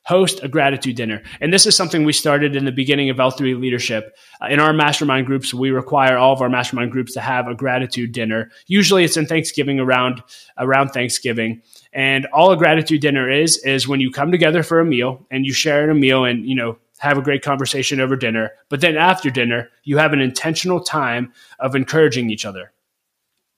host 0.04 0.40
a 0.42 0.48
gratitude 0.48 0.96
dinner. 0.96 1.22
And 1.40 1.52
this 1.52 1.66
is 1.66 1.76
something 1.76 2.04
we 2.04 2.12
started 2.12 2.56
in 2.56 2.64
the 2.64 2.72
beginning 2.72 3.10
of 3.10 3.18
L3 3.18 3.60
leadership. 3.60 4.16
Uh, 4.40 4.46
in 4.46 4.58
our 4.58 4.72
mastermind 4.72 5.26
groups, 5.26 5.52
we 5.52 5.70
require 5.70 6.16
all 6.16 6.32
of 6.32 6.40
our 6.40 6.48
mastermind 6.48 6.90
groups 6.90 7.12
to 7.14 7.20
have 7.20 7.46
a 7.46 7.54
gratitude 7.54 8.12
dinner. 8.12 8.50
Usually 8.66 9.04
it's 9.04 9.16
in 9.16 9.26
Thanksgiving 9.26 9.78
around 9.78 10.22
around 10.58 10.88
Thanksgiving. 10.88 11.62
And 11.92 12.26
all 12.32 12.50
a 12.50 12.56
gratitude 12.56 13.00
dinner 13.00 13.30
is 13.30 13.58
is 13.58 13.88
when 13.88 14.00
you 14.00 14.10
come 14.10 14.30
together 14.30 14.62
for 14.62 14.80
a 14.80 14.84
meal 14.84 15.26
and 15.30 15.44
you 15.44 15.52
share 15.52 15.84
in 15.84 15.90
a 15.90 15.94
meal 15.94 16.24
and 16.24 16.46
you 16.46 16.54
know 16.54 16.78
have 16.98 17.18
a 17.18 17.22
great 17.22 17.42
conversation 17.42 18.00
over 18.00 18.16
dinner. 18.16 18.50
But 18.68 18.80
then 18.80 18.96
after 18.96 19.30
dinner, 19.30 19.70
you 19.84 19.96
have 19.98 20.12
an 20.12 20.20
intentional 20.20 20.80
time 20.80 21.32
of 21.58 21.74
encouraging 21.74 22.30
each 22.30 22.44
other. 22.44 22.72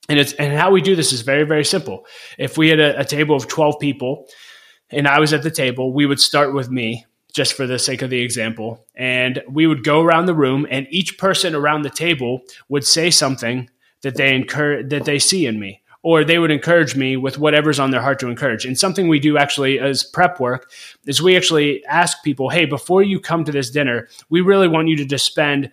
And 0.09 0.19
it's 0.19 0.33
and 0.35 0.57
how 0.57 0.71
we 0.71 0.81
do 0.81 0.97
this 0.97 1.13
is 1.13 1.23
very 1.23 1.45
very 1.45 1.65
simple. 1.65 2.05
If 2.39 2.59
we 2.59 2.69
had 2.69 2.81
a, 2.81 3.01
a 3.01 3.05
table 3.05 3.37
of 3.37 3.47
12 3.49 3.79
people 3.79 4.29
and 4.93 5.09
I 5.09 5.21
was 5.21 5.33
at 5.33 5.43
the 5.43 5.51
table, 5.51 5.93
we 5.93 6.07
would 6.07 6.21
start 6.21 6.55
with 6.55 6.71
me 6.71 7.07
just 7.33 7.55
for 7.55 7.67
the 7.67 7.79
sake 7.79 8.03
of 8.03 8.11
the 8.11 8.21
example. 8.21 8.87
And 8.95 9.43
we 9.49 9.67
would 9.67 9.85
go 9.85 10.03
around 10.03 10.27
the 10.27 10.35
room 10.35 10.67
and 10.71 10.87
each 10.91 11.19
person 11.19 11.55
around 11.55 11.83
the 11.83 11.91
table 11.91 12.43
would 12.69 12.85
say 12.85 13.11
something 13.11 13.71
that 14.03 14.17
they 14.17 14.35
encourage 14.35 14.91
that 14.91 15.05
they 15.05 15.19
see 15.19 15.47
in 15.47 15.59
me. 15.59 15.81
Or 16.05 16.25
they 16.25 16.41
would 16.41 16.51
encourage 16.51 16.97
me 16.97 17.17
with 17.17 17.39
whatever's 17.39 17.79
on 17.79 17.93
their 17.93 18.03
heart 18.03 18.19
to 18.21 18.29
encourage. 18.29 18.65
And 18.65 18.77
something 18.77 19.07
we 19.07 19.21
do 19.21 19.39
actually 19.39 19.79
as 19.79 20.03
prep 20.03 20.41
work 20.41 20.69
is 21.07 21.23
we 21.23 21.37
actually 21.37 21.85
ask 21.85 22.25
people, 22.25 22.49
hey, 22.49 22.65
before 22.65 23.05
you 23.05 23.21
come 23.21 23.45
to 23.45 23.53
this 23.53 23.71
dinner, 23.71 24.09
we 24.29 24.41
really 24.41 24.67
want 24.67 24.89
you 24.89 24.97
to 24.97 25.05
just 25.05 25.25
spend 25.25 25.71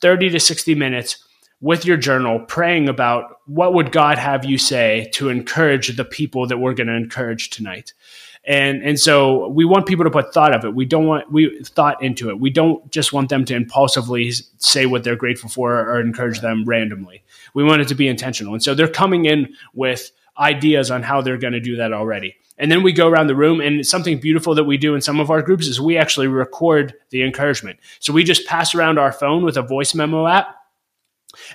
30 0.00 0.30
to 0.30 0.40
60 0.40 0.74
minutes 0.74 1.24
with 1.60 1.84
your 1.84 1.96
journal 1.96 2.40
praying 2.40 2.88
about 2.88 3.40
what 3.46 3.74
would 3.74 3.90
God 3.90 4.18
have 4.18 4.44
you 4.44 4.58
say 4.58 5.10
to 5.14 5.28
encourage 5.28 5.96
the 5.96 6.04
people 6.04 6.46
that 6.46 6.58
we're 6.58 6.74
going 6.74 6.86
to 6.86 6.94
encourage 6.94 7.50
tonight. 7.50 7.92
And 8.44 8.82
and 8.82 8.98
so 8.98 9.48
we 9.48 9.64
want 9.64 9.86
people 9.86 10.04
to 10.04 10.10
put 10.10 10.32
thought 10.32 10.54
of 10.54 10.64
it. 10.64 10.74
We 10.74 10.86
don't 10.86 11.06
want 11.06 11.30
we 11.30 11.60
thought 11.64 12.02
into 12.02 12.30
it. 12.30 12.40
We 12.40 12.50
don't 12.50 12.90
just 12.90 13.12
want 13.12 13.28
them 13.28 13.44
to 13.46 13.54
impulsively 13.54 14.32
say 14.58 14.86
what 14.86 15.04
they're 15.04 15.16
grateful 15.16 15.50
for 15.50 15.74
or 15.74 16.00
encourage 16.00 16.40
them 16.40 16.64
randomly. 16.64 17.22
We 17.52 17.64
want 17.64 17.82
it 17.82 17.88
to 17.88 17.94
be 17.94 18.08
intentional. 18.08 18.54
And 18.54 18.62
so 18.62 18.74
they're 18.74 18.88
coming 18.88 19.26
in 19.26 19.54
with 19.74 20.12
ideas 20.38 20.90
on 20.90 21.02
how 21.02 21.20
they're 21.20 21.36
going 21.36 21.52
to 21.52 21.60
do 21.60 21.76
that 21.76 21.92
already. 21.92 22.36
And 22.58 22.72
then 22.72 22.82
we 22.82 22.92
go 22.92 23.08
around 23.08 23.28
the 23.28 23.36
room 23.36 23.60
and 23.60 23.86
something 23.86 24.18
beautiful 24.18 24.54
that 24.54 24.64
we 24.64 24.78
do 24.78 24.94
in 24.94 25.00
some 25.00 25.20
of 25.20 25.30
our 25.30 25.42
groups 25.42 25.66
is 25.66 25.80
we 25.80 25.96
actually 25.96 26.26
record 26.26 26.94
the 27.10 27.22
encouragement. 27.22 27.78
So 28.00 28.12
we 28.12 28.24
just 28.24 28.46
pass 28.46 28.74
around 28.74 28.98
our 28.98 29.12
phone 29.12 29.44
with 29.44 29.56
a 29.56 29.62
voice 29.62 29.94
memo 29.94 30.26
app 30.26 30.57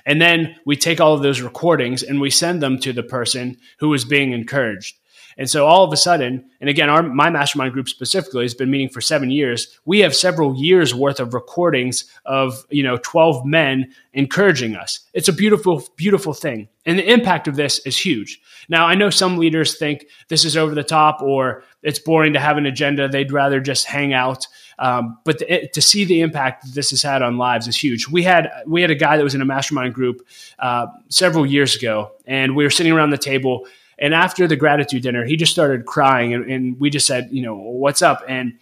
and 0.06 0.20
then 0.20 0.56
we 0.64 0.76
take 0.76 1.00
all 1.00 1.14
of 1.14 1.22
those 1.22 1.40
recordings 1.40 2.02
and 2.02 2.20
we 2.20 2.30
send 2.30 2.62
them 2.62 2.78
to 2.78 2.92
the 2.92 3.02
person 3.02 3.56
who 3.78 3.92
is 3.94 4.04
being 4.04 4.32
encouraged 4.32 4.96
and 5.36 5.50
so 5.50 5.66
all 5.66 5.84
of 5.84 5.92
a 5.92 5.96
sudden, 5.96 6.48
and 6.60 6.70
again, 6.70 6.88
our 6.88 7.02
my 7.02 7.30
mastermind 7.30 7.72
group 7.72 7.88
specifically 7.88 8.44
has 8.44 8.54
been 8.54 8.70
meeting 8.70 8.88
for 8.88 9.00
seven 9.00 9.30
years. 9.30 9.78
We 9.84 10.00
have 10.00 10.14
several 10.14 10.56
years 10.56 10.94
worth 10.94 11.20
of 11.20 11.34
recordings 11.34 12.04
of 12.24 12.64
you 12.70 12.82
know 12.82 12.98
twelve 12.98 13.44
men 13.44 13.92
encouraging 14.12 14.76
us. 14.76 15.00
It's 15.12 15.28
a 15.28 15.32
beautiful, 15.32 15.82
beautiful 15.96 16.34
thing, 16.34 16.68
and 16.86 16.98
the 16.98 17.10
impact 17.10 17.48
of 17.48 17.56
this 17.56 17.80
is 17.80 17.96
huge. 17.96 18.40
Now, 18.68 18.86
I 18.86 18.94
know 18.94 19.10
some 19.10 19.36
leaders 19.38 19.76
think 19.76 20.06
this 20.28 20.44
is 20.44 20.56
over 20.56 20.74
the 20.74 20.84
top 20.84 21.20
or 21.20 21.64
it's 21.82 21.98
boring 21.98 22.32
to 22.32 22.40
have 22.40 22.56
an 22.56 22.66
agenda. 22.66 23.08
They'd 23.08 23.32
rather 23.32 23.60
just 23.60 23.86
hang 23.86 24.12
out. 24.14 24.46
Um, 24.78 25.18
but 25.24 25.38
the, 25.38 25.52
it, 25.52 25.72
to 25.74 25.82
see 25.82 26.04
the 26.04 26.20
impact 26.20 26.64
that 26.64 26.74
this 26.74 26.90
has 26.90 27.02
had 27.02 27.22
on 27.22 27.38
lives 27.38 27.68
is 27.68 27.76
huge. 27.76 28.08
We 28.08 28.22
had 28.22 28.50
we 28.66 28.80
had 28.80 28.90
a 28.90 28.96
guy 28.96 29.16
that 29.16 29.22
was 29.22 29.34
in 29.34 29.40
a 29.40 29.44
mastermind 29.44 29.94
group 29.94 30.26
uh, 30.58 30.86
several 31.08 31.46
years 31.46 31.76
ago, 31.76 32.12
and 32.26 32.56
we 32.56 32.64
were 32.64 32.70
sitting 32.70 32.92
around 32.92 33.10
the 33.10 33.18
table 33.18 33.66
and 33.98 34.14
after 34.14 34.46
the 34.46 34.56
gratitude 34.56 35.02
dinner, 35.02 35.24
he 35.24 35.36
just 35.36 35.52
started 35.52 35.86
crying. 35.86 36.34
And, 36.34 36.50
and 36.50 36.80
we 36.80 36.90
just 36.90 37.06
said, 37.06 37.28
you 37.30 37.42
know, 37.42 37.56
what's 37.56 38.02
up? 38.02 38.22
And 38.28 38.58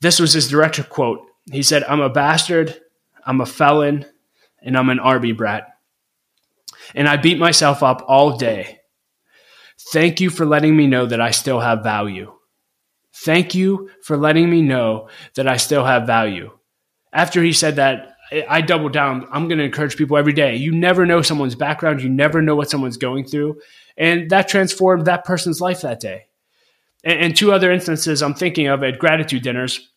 this 0.00 0.18
was 0.18 0.32
his 0.32 0.48
direct 0.48 0.88
quote. 0.90 1.26
He 1.50 1.62
said, 1.62 1.84
I'm 1.84 2.00
a 2.00 2.10
bastard, 2.10 2.80
I'm 3.24 3.40
a 3.40 3.46
felon, 3.46 4.06
and 4.60 4.76
I'm 4.76 4.90
an 4.90 5.00
Arby 5.00 5.32
brat. 5.32 5.76
And 6.94 7.08
I 7.08 7.16
beat 7.16 7.38
myself 7.38 7.82
up 7.82 8.04
all 8.06 8.36
day. 8.36 8.80
Thank 9.92 10.20
you 10.20 10.30
for 10.30 10.44
letting 10.44 10.76
me 10.76 10.86
know 10.86 11.06
that 11.06 11.20
I 11.20 11.30
still 11.30 11.60
have 11.60 11.82
value. 11.82 12.32
Thank 13.14 13.54
you 13.54 13.90
for 14.02 14.16
letting 14.16 14.48
me 14.50 14.62
know 14.62 15.08
that 15.34 15.46
I 15.46 15.56
still 15.56 15.84
have 15.84 16.06
value. 16.06 16.50
After 17.12 17.42
he 17.42 17.52
said 17.52 17.76
that, 17.76 18.16
I 18.48 18.62
doubled 18.62 18.92
down. 18.92 19.26
I'm 19.30 19.48
going 19.48 19.58
to 19.58 19.64
encourage 19.64 19.96
people 19.96 20.16
every 20.16 20.32
day. 20.32 20.56
You 20.56 20.72
never 20.72 21.04
know 21.04 21.20
someone's 21.20 21.54
background. 21.54 22.00
You 22.00 22.08
never 22.08 22.40
know 22.40 22.56
what 22.56 22.70
someone's 22.70 22.96
going 22.96 23.24
through. 23.26 23.60
And 23.96 24.30
that 24.30 24.48
transformed 24.48 25.06
that 25.06 25.24
person's 25.24 25.60
life 25.60 25.82
that 25.82 26.00
day. 26.00 26.26
And, 27.04 27.20
and 27.20 27.36
two 27.36 27.52
other 27.52 27.70
instances 27.70 28.22
I'm 28.22 28.34
thinking 28.34 28.68
of 28.68 28.82
at 28.82 28.98
gratitude 28.98 29.42
dinners. 29.42 29.90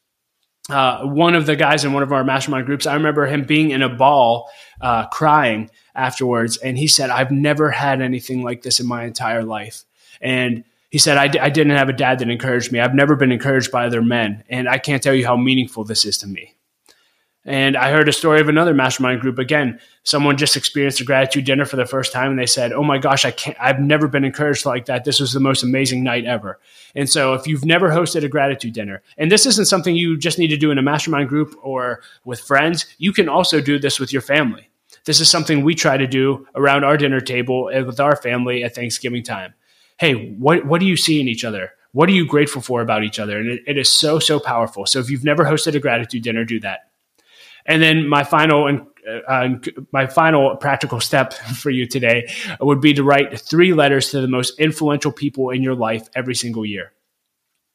Uh, 0.69 1.05
one 1.05 1.35
of 1.35 1.45
the 1.45 1.55
guys 1.55 1.85
in 1.85 1.93
one 1.93 2.03
of 2.03 2.11
our 2.11 2.23
mastermind 2.23 2.65
groups, 2.65 2.87
I 2.87 2.95
remember 2.95 3.27
him 3.27 3.43
being 3.43 3.69
in 3.69 3.83
a 3.83 3.89
ball, 3.89 4.49
uh, 4.81 5.07
crying 5.07 5.69
afterwards. 5.93 6.57
And 6.57 6.77
he 6.77 6.87
said, 6.87 7.11
I've 7.11 7.31
never 7.31 7.71
had 7.71 8.01
anything 8.01 8.43
like 8.43 8.63
this 8.63 8.79
in 8.79 8.87
my 8.87 9.05
entire 9.05 9.43
life. 9.43 9.83
And 10.19 10.65
he 10.95 10.99
said, 10.99 11.17
I 11.17 11.27
d- 11.27 11.39
I 11.39 11.49
didn't 11.49 11.75
have 11.75 11.89
a 11.89 11.93
dad 11.93 12.19
that 12.19 12.29
encouraged 12.29 12.71
me. 12.71 12.79
I've 12.79 12.95
never 12.95 13.17
been 13.17 13.33
encouraged 13.33 13.69
by 13.69 13.85
other 13.85 14.01
men. 14.01 14.45
And 14.47 14.69
I 14.69 14.77
can't 14.77 15.03
tell 15.03 15.13
you 15.13 15.25
how 15.25 15.35
meaningful 15.35 15.83
this 15.83 16.05
is 16.05 16.17
to 16.19 16.25
me. 16.25 16.55
And 17.43 17.75
I 17.75 17.91
heard 17.91 18.07
a 18.07 18.13
story 18.13 18.39
of 18.39 18.47
another 18.47 18.73
mastermind 18.73 19.19
group. 19.19 19.37
Again, 19.37 19.81
someone 20.03 20.37
just 20.37 20.55
experienced 20.55 21.01
a 21.01 21.03
gratitude 21.03 21.43
dinner 21.43 21.65
for 21.65 21.75
the 21.75 21.85
first 21.85 22.13
time 22.13 22.29
and 22.29 22.39
they 22.39 22.45
said, 22.45 22.71
Oh 22.71 22.81
my 22.81 22.97
gosh, 22.97 23.25
I 23.25 23.31
can't, 23.31 23.57
I've 23.59 23.81
never 23.81 24.07
been 24.07 24.23
encouraged 24.23 24.65
like 24.65 24.85
that. 24.85 25.03
This 25.03 25.19
was 25.19 25.33
the 25.33 25.41
most 25.41 25.63
amazing 25.63 26.01
night 26.01 26.23
ever. 26.23 26.61
And 26.95 27.09
so 27.09 27.33
if 27.33 27.45
you've 27.45 27.65
never 27.65 27.89
hosted 27.89 28.23
a 28.23 28.29
gratitude 28.29 28.71
dinner, 28.71 29.03
and 29.17 29.29
this 29.29 29.45
isn't 29.45 29.65
something 29.65 29.97
you 29.97 30.17
just 30.17 30.39
need 30.39 30.47
to 30.47 30.57
do 30.57 30.71
in 30.71 30.77
a 30.77 30.81
mastermind 30.81 31.27
group 31.27 31.57
or 31.61 32.03
with 32.23 32.39
friends, 32.39 32.85
you 32.99 33.11
can 33.11 33.27
also 33.27 33.59
do 33.59 33.79
this 33.79 33.99
with 33.99 34.13
your 34.13 34.21
family. 34.21 34.69
This 35.03 35.19
is 35.19 35.29
something 35.29 35.61
we 35.61 35.75
try 35.75 35.97
to 35.97 36.07
do 36.07 36.47
around 36.55 36.85
our 36.85 36.95
dinner 36.95 37.19
table 37.19 37.65
with 37.65 37.99
our 37.99 38.15
family 38.15 38.63
at 38.63 38.75
Thanksgiving 38.75 39.23
time 39.23 39.55
hey, 39.97 40.35
what, 40.37 40.65
what 40.65 40.79
do 40.79 40.85
you 40.85 40.97
see 40.97 41.19
in 41.21 41.27
each 41.27 41.45
other? 41.45 41.71
What 41.91 42.09
are 42.09 42.13
you 42.13 42.25
grateful 42.25 42.61
for 42.61 42.81
about 42.81 43.03
each 43.03 43.19
other? 43.19 43.39
And 43.39 43.49
it, 43.49 43.61
it 43.67 43.77
is 43.77 43.89
so, 43.89 44.19
so 44.19 44.39
powerful. 44.39 44.85
So 44.85 44.99
if 44.99 45.09
you've 45.09 45.23
never 45.23 45.45
hosted 45.45 45.75
a 45.75 45.79
gratitude 45.79 46.23
dinner, 46.23 46.43
do 46.43 46.59
that. 46.59 46.91
And 47.65 47.81
then 47.81 48.07
my 48.07 48.23
final 48.23 48.67
and 48.67 48.85
uh, 49.27 49.49
my 49.91 50.07
final 50.07 50.55
practical 50.57 50.99
step 50.99 51.33
for 51.55 51.69
you 51.69 51.87
today 51.87 52.27
would 52.59 52.81
be 52.81 52.93
to 52.93 53.03
write 53.03 53.39
three 53.39 53.73
letters 53.73 54.09
to 54.11 54.21
the 54.21 54.27
most 54.27 54.59
influential 54.59 55.11
people 55.11 55.51
in 55.51 55.63
your 55.63 55.75
life 55.75 56.07
every 56.15 56.35
single 56.35 56.65
year. 56.65 56.91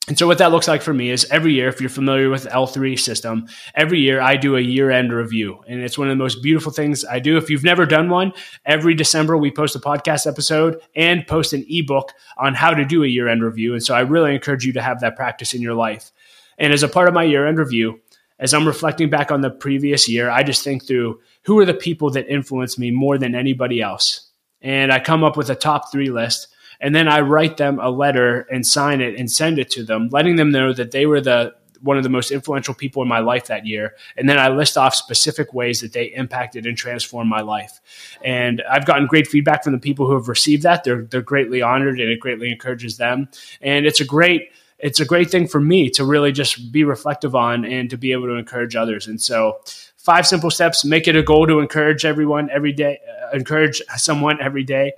And 0.08 0.18
so 0.18 0.26
what 0.26 0.38
that 0.38 0.50
looks 0.50 0.66
like 0.66 0.82
for 0.82 0.94
me 0.94 1.10
is 1.10 1.26
every 1.30 1.52
year, 1.52 1.68
if 1.68 1.80
you're 1.80 1.90
familiar 1.90 2.30
with 2.30 2.44
the 2.44 2.50
L3 2.50 2.98
system, 2.98 3.46
every 3.74 4.00
year 4.00 4.20
I 4.20 4.36
do 4.36 4.56
a 4.56 4.60
year 4.60 4.90
end 4.90 5.12
review. 5.12 5.62
And 5.68 5.82
it's 5.82 5.98
one 5.98 6.08
of 6.08 6.12
the 6.12 6.22
most 6.22 6.42
beautiful 6.42 6.72
things 6.72 7.04
I 7.04 7.20
do. 7.20 7.36
If 7.36 7.48
you've 7.48 7.62
never 7.62 7.86
done 7.86 8.08
one, 8.08 8.32
every 8.64 8.94
December 8.94 9.36
we 9.36 9.50
post 9.50 9.76
a 9.76 9.78
podcast 9.78 10.26
episode 10.26 10.80
and 10.96 11.26
post 11.26 11.52
an 11.52 11.64
ebook 11.68 12.12
on 12.38 12.54
how 12.54 12.70
to 12.70 12.84
do 12.84 13.04
a 13.04 13.08
year 13.08 13.28
end 13.28 13.44
review. 13.44 13.74
And 13.74 13.82
so 13.82 13.94
I 13.94 14.00
really 14.00 14.34
encourage 14.34 14.64
you 14.64 14.72
to 14.72 14.82
have 14.82 15.00
that 15.00 15.16
practice 15.16 15.54
in 15.54 15.62
your 15.62 15.74
life. 15.74 16.10
And 16.58 16.72
as 16.72 16.82
a 16.82 16.88
part 16.88 17.06
of 17.06 17.14
my 17.14 17.22
year 17.22 17.46
end 17.46 17.58
review, 17.58 18.00
as 18.40 18.54
I'm 18.54 18.66
reflecting 18.66 19.10
back 19.10 19.30
on 19.30 19.42
the 19.42 19.50
previous 19.50 20.08
year, 20.08 20.30
I 20.30 20.42
just 20.42 20.64
think 20.64 20.86
through 20.86 21.20
who 21.44 21.58
are 21.58 21.66
the 21.66 21.74
people 21.74 22.10
that 22.12 22.28
influenced 22.28 22.78
me 22.78 22.90
more 22.90 23.18
than 23.18 23.34
anybody 23.34 23.80
else. 23.80 24.30
And 24.62 24.92
I 24.92 24.98
come 24.98 25.22
up 25.22 25.36
with 25.36 25.50
a 25.50 25.54
top 25.54 25.92
three 25.92 26.10
list 26.10 26.48
and 26.80 26.94
then 26.94 27.08
I 27.08 27.20
write 27.20 27.56
them 27.56 27.78
a 27.78 27.90
letter 27.90 28.46
and 28.50 28.66
sign 28.66 29.00
it 29.00 29.18
and 29.18 29.30
send 29.30 29.58
it 29.58 29.70
to 29.70 29.84
them, 29.84 30.08
letting 30.10 30.36
them 30.36 30.50
know 30.50 30.72
that 30.72 30.90
they 30.90 31.06
were 31.06 31.20
the 31.20 31.54
one 31.82 31.96
of 31.96 32.02
the 32.02 32.10
most 32.10 32.30
influential 32.30 32.74
people 32.74 33.02
in 33.02 33.08
my 33.08 33.20
life 33.20 33.46
that 33.46 33.66
year. 33.66 33.94
And 34.16 34.28
then 34.28 34.38
I 34.38 34.48
list 34.48 34.76
off 34.76 34.94
specific 34.94 35.54
ways 35.54 35.80
that 35.80 35.92
they 35.92 36.06
impacted 36.06 36.66
and 36.66 36.76
transformed 36.76 37.30
my 37.30 37.40
life. 37.40 37.80
And 38.22 38.62
I've 38.70 38.84
gotten 38.84 39.06
great 39.06 39.26
feedback 39.26 39.64
from 39.64 39.72
the 39.72 39.78
people 39.78 40.06
who 40.06 40.14
have 40.14 40.28
received 40.28 40.62
that. 40.64 40.84
They're 40.84 41.02
they're 41.02 41.22
greatly 41.22 41.62
honored 41.62 42.00
and 42.00 42.10
it 42.10 42.20
greatly 42.20 42.50
encourages 42.50 42.96
them. 42.96 43.28
And 43.60 43.86
it's 43.86 44.00
a 44.00 44.04
great 44.04 44.50
it's 44.78 45.00
a 45.00 45.04
great 45.04 45.30
thing 45.30 45.46
for 45.46 45.60
me 45.60 45.90
to 45.90 46.04
really 46.04 46.32
just 46.32 46.72
be 46.72 46.84
reflective 46.84 47.34
on 47.34 47.64
and 47.64 47.90
to 47.90 47.98
be 47.98 48.12
able 48.12 48.26
to 48.26 48.34
encourage 48.34 48.76
others. 48.76 49.06
And 49.06 49.20
so 49.20 49.60
five 49.96 50.26
simple 50.26 50.50
steps 50.50 50.84
make 50.84 51.06
it 51.06 51.16
a 51.16 51.22
goal 51.22 51.46
to 51.46 51.60
encourage 51.60 52.04
everyone 52.04 52.48
every 52.50 52.72
day 52.72 52.98
uh, 53.22 53.36
encourage 53.36 53.82
someone 53.96 54.40
every 54.40 54.64
day 54.64 54.92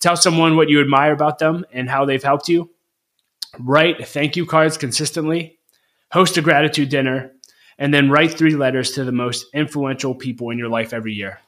tell 0.00 0.16
someone 0.16 0.56
what 0.56 0.68
you 0.68 0.80
admire 0.80 1.12
about 1.12 1.38
them 1.38 1.64
and 1.72 1.88
how 1.88 2.04
they've 2.04 2.22
helped 2.22 2.48
you 2.48 2.70
write 3.60 4.06
thank 4.08 4.36
you 4.36 4.44
cards 4.44 4.76
consistently 4.76 5.58
host 6.12 6.36
a 6.36 6.42
gratitude 6.42 6.88
dinner 6.88 7.32
and 7.78 7.94
then 7.94 8.10
write 8.10 8.32
three 8.32 8.56
letters 8.56 8.92
to 8.92 9.04
the 9.04 9.12
most 9.12 9.46
influential 9.54 10.14
people 10.14 10.50
in 10.50 10.58
your 10.58 10.68
life 10.68 10.92
every 10.92 11.12
year 11.12 11.40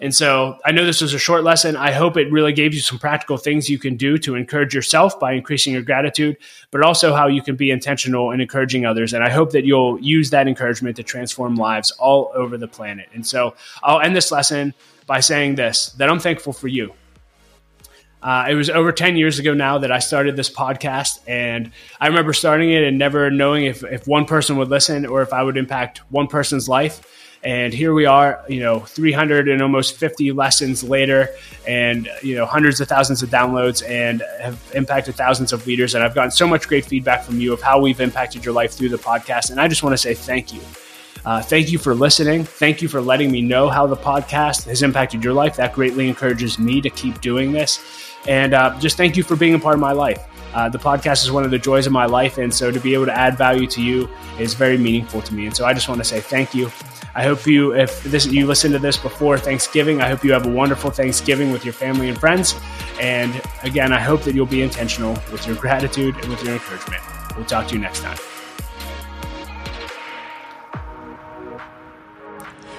and 0.00 0.14
so 0.14 0.58
I 0.64 0.72
know 0.72 0.84
this 0.84 1.00
was 1.00 1.14
a 1.14 1.18
short 1.18 1.44
lesson. 1.44 1.76
I 1.76 1.92
hope 1.92 2.16
it 2.16 2.30
really 2.30 2.52
gave 2.52 2.74
you 2.74 2.80
some 2.80 2.98
practical 2.98 3.36
things 3.36 3.70
you 3.70 3.78
can 3.78 3.96
do 3.96 4.18
to 4.18 4.34
encourage 4.34 4.74
yourself 4.74 5.18
by 5.20 5.32
increasing 5.32 5.72
your 5.72 5.82
gratitude, 5.82 6.36
but 6.70 6.82
also 6.82 7.14
how 7.14 7.28
you 7.28 7.42
can 7.42 7.56
be 7.56 7.70
intentional 7.70 8.30
in 8.32 8.40
encouraging 8.40 8.84
others. 8.84 9.14
And 9.14 9.22
I 9.22 9.30
hope 9.30 9.52
that 9.52 9.64
you'll 9.64 10.00
use 10.00 10.30
that 10.30 10.48
encouragement 10.48 10.96
to 10.96 11.02
transform 11.02 11.54
lives 11.54 11.90
all 11.92 12.32
over 12.34 12.58
the 12.58 12.68
planet. 12.68 13.08
And 13.14 13.26
so 13.26 13.54
I'll 13.82 14.00
end 14.00 14.16
this 14.16 14.32
lesson 14.32 14.74
by 15.06 15.20
saying 15.20 15.54
this 15.54 15.86
that 15.98 16.10
I'm 16.10 16.18
thankful 16.18 16.52
for 16.52 16.68
you. 16.68 16.92
Uh, 18.24 18.46
it 18.48 18.54
was 18.54 18.70
over 18.70 18.90
10 18.90 19.18
years 19.18 19.38
ago 19.38 19.52
now 19.52 19.76
that 19.76 19.92
I 19.92 19.98
started 19.98 20.34
this 20.34 20.48
podcast. 20.48 21.20
And 21.28 21.70
I 22.00 22.06
remember 22.06 22.32
starting 22.32 22.70
it 22.70 22.82
and 22.82 22.98
never 22.98 23.30
knowing 23.30 23.66
if, 23.66 23.84
if 23.84 24.08
one 24.08 24.24
person 24.24 24.56
would 24.56 24.68
listen 24.68 25.04
or 25.04 25.20
if 25.20 25.34
I 25.34 25.42
would 25.42 25.58
impact 25.58 25.98
one 26.10 26.26
person's 26.26 26.66
life. 26.66 27.06
And 27.44 27.74
here 27.74 27.92
we 27.92 28.06
are, 28.06 28.42
you 28.48 28.60
know, 28.60 28.80
300 28.80 29.50
and 29.50 29.60
almost 29.60 29.96
50 29.98 30.32
lessons 30.32 30.82
later, 30.82 31.28
and, 31.68 32.08
you 32.22 32.34
know, 32.34 32.46
hundreds 32.46 32.80
of 32.80 32.88
thousands 32.88 33.22
of 33.22 33.28
downloads 33.28 33.86
and 33.86 34.22
have 34.40 34.58
impacted 34.74 35.14
thousands 35.14 35.52
of 35.52 35.66
leaders. 35.66 35.94
And 35.94 36.02
I've 36.02 36.14
gotten 36.14 36.30
so 36.30 36.48
much 36.48 36.66
great 36.66 36.86
feedback 36.86 37.22
from 37.22 37.38
you 37.38 37.52
of 37.52 37.60
how 37.60 37.78
we've 37.78 38.00
impacted 38.00 38.46
your 38.46 38.54
life 38.54 38.72
through 38.72 38.88
the 38.88 38.96
podcast. 38.96 39.50
And 39.50 39.60
I 39.60 39.68
just 39.68 39.82
want 39.82 39.92
to 39.92 39.98
say 39.98 40.14
thank 40.14 40.54
you. 40.54 40.62
Uh, 41.24 41.40
thank 41.40 41.72
you 41.72 41.78
for 41.78 41.94
listening. 41.94 42.44
Thank 42.44 42.82
you 42.82 42.88
for 42.88 43.00
letting 43.00 43.30
me 43.30 43.40
know 43.40 43.68
how 43.68 43.86
the 43.86 43.96
podcast 43.96 44.66
has 44.66 44.82
impacted 44.82 45.24
your 45.24 45.32
life. 45.32 45.56
That 45.56 45.72
greatly 45.72 46.08
encourages 46.08 46.58
me 46.58 46.80
to 46.80 46.90
keep 46.90 47.20
doing 47.20 47.52
this. 47.52 47.80
And 48.26 48.54
uh, 48.54 48.78
just 48.78 48.96
thank 48.96 49.16
you 49.16 49.22
for 49.22 49.36
being 49.36 49.54
a 49.54 49.58
part 49.58 49.74
of 49.74 49.80
my 49.80 49.92
life. 49.92 50.22
Uh, 50.54 50.68
the 50.68 50.78
podcast 50.78 51.24
is 51.24 51.32
one 51.32 51.44
of 51.44 51.50
the 51.50 51.58
joys 51.58 51.86
of 51.86 51.92
my 51.92 52.06
life. 52.06 52.38
And 52.38 52.52
so 52.52 52.70
to 52.70 52.78
be 52.78 52.94
able 52.94 53.06
to 53.06 53.16
add 53.16 53.36
value 53.36 53.66
to 53.68 53.82
you 53.82 54.08
is 54.38 54.54
very 54.54 54.78
meaningful 54.78 55.20
to 55.22 55.34
me. 55.34 55.46
And 55.46 55.56
so 55.56 55.64
I 55.64 55.74
just 55.74 55.88
want 55.88 56.00
to 56.00 56.04
say 56.04 56.20
thank 56.20 56.54
you. 56.54 56.70
I 57.16 57.22
hope 57.22 57.46
you, 57.46 57.74
if 57.74 58.02
this 58.04 58.26
you 58.26 58.46
listen 58.46 58.72
to 58.72 58.78
this 58.78 58.96
before 58.96 59.38
Thanksgiving, 59.38 60.00
I 60.00 60.08
hope 60.08 60.24
you 60.24 60.32
have 60.32 60.46
a 60.46 60.50
wonderful 60.50 60.90
Thanksgiving 60.90 61.52
with 61.52 61.64
your 61.64 61.74
family 61.74 62.08
and 62.08 62.18
friends. 62.18 62.54
And 63.00 63.40
again, 63.62 63.92
I 63.92 64.00
hope 64.00 64.22
that 64.22 64.34
you'll 64.34 64.46
be 64.46 64.62
intentional 64.62 65.12
with 65.32 65.46
your 65.46 65.56
gratitude 65.56 66.16
and 66.16 66.28
with 66.30 66.42
your 66.44 66.54
encouragement. 66.54 67.02
We'll 67.36 67.46
talk 67.46 67.68
to 67.68 67.74
you 67.74 67.80
next 67.80 68.00
time. 68.00 68.18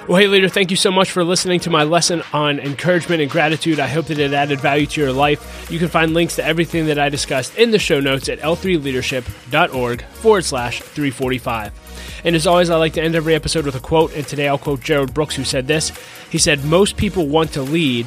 Well, 0.08 0.22
hey, 0.22 0.28
leader, 0.28 0.50
thank 0.50 0.70
you 0.70 0.78
so 0.78 0.92
much 0.92 1.10
for 1.10 1.24
listening 1.24 1.62
to 1.62 1.72
my 1.72 1.82
lesson 1.82 2.22
on 2.32 2.60
encouragement 2.60 3.24
and 3.24 3.32
gratitude. 3.32 3.80
I 3.80 3.88
hope 3.88 4.06
that 4.06 4.20
it 4.20 4.34
added 4.34 4.60
value 4.60 4.86
to 4.86 5.02
your 5.02 5.12
life. 5.12 5.68
You 5.72 5.80
can 5.80 5.88
find 5.88 6.14
links 6.14 6.36
to 6.36 6.46
everything 6.46 6.86
that 6.86 7.00
I 7.00 7.10
discussed 7.10 7.58
in 7.58 7.72
the 7.72 7.80
show 7.80 8.00
notes 8.00 8.30
at 8.30 8.40
l3leadership.org 8.40 10.04
forward 10.04 10.46
slash 10.46 10.82
345. 10.82 12.22
And 12.24 12.36
as 12.36 12.46
always, 12.46 12.70
I 12.70 12.76
like 12.76 12.94
to 12.94 13.02
end 13.02 13.16
every 13.16 13.34
episode 13.34 13.66
with 13.66 13.74
a 13.74 13.80
quote, 13.80 14.14
and 14.16 14.28
today 14.28 14.48
I'll 14.48 14.60
quote 14.60 14.82
Gerald 14.82 15.12
Brooks, 15.12 15.36
who 15.36 15.44
said 15.44 15.66
this. 15.66 15.92
He 16.30 16.38
said, 16.38 16.64
Most 16.64 16.98
people 16.98 17.28
want 17.28 17.54
to 17.54 17.64
lead, 17.64 18.06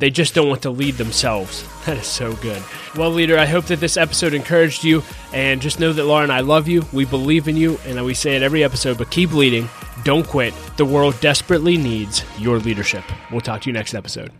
they 0.00 0.10
just 0.10 0.34
don't 0.34 0.48
want 0.48 0.62
to 0.62 0.70
lead 0.70 0.96
themselves. 0.96 1.64
That 1.86 1.96
is 1.96 2.06
so 2.06 2.34
good. 2.36 2.62
Well, 2.94 3.10
leader, 3.10 3.38
I 3.38 3.46
hope 3.46 3.64
that 3.66 3.80
this 3.80 3.96
episode 3.96 4.34
encouraged 4.34 4.84
you. 4.84 5.02
And 5.32 5.62
just 5.62 5.80
know 5.80 5.94
that 5.94 6.04
Laura 6.04 6.22
and 6.22 6.30
I 6.30 6.40
love 6.40 6.68
you. 6.68 6.84
We 6.92 7.06
believe 7.06 7.48
in 7.48 7.56
you. 7.56 7.78
And 7.86 8.04
we 8.04 8.12
say 8.12 8.36
it 8.36 8.42
every 8.42 8.62
episode, 8.62 8.98
but 8.98 9.10
keep 9.10 9.32
leading. 9.32 9.66
Don't 10.04 10.26
quit. 10.26 10.52
The 10.76 10.84
world 10.84 11.18
desperately 11.20 11.78
needs 11.78 12.22
your 12.38 12.58
leadership. 12.58 13.02
We'll 13.30 13.40
talk 13.40 13.62
to 13.62 13.70
you 13.70 13.72
next 13.72 13.94
episode. 13.94 14.30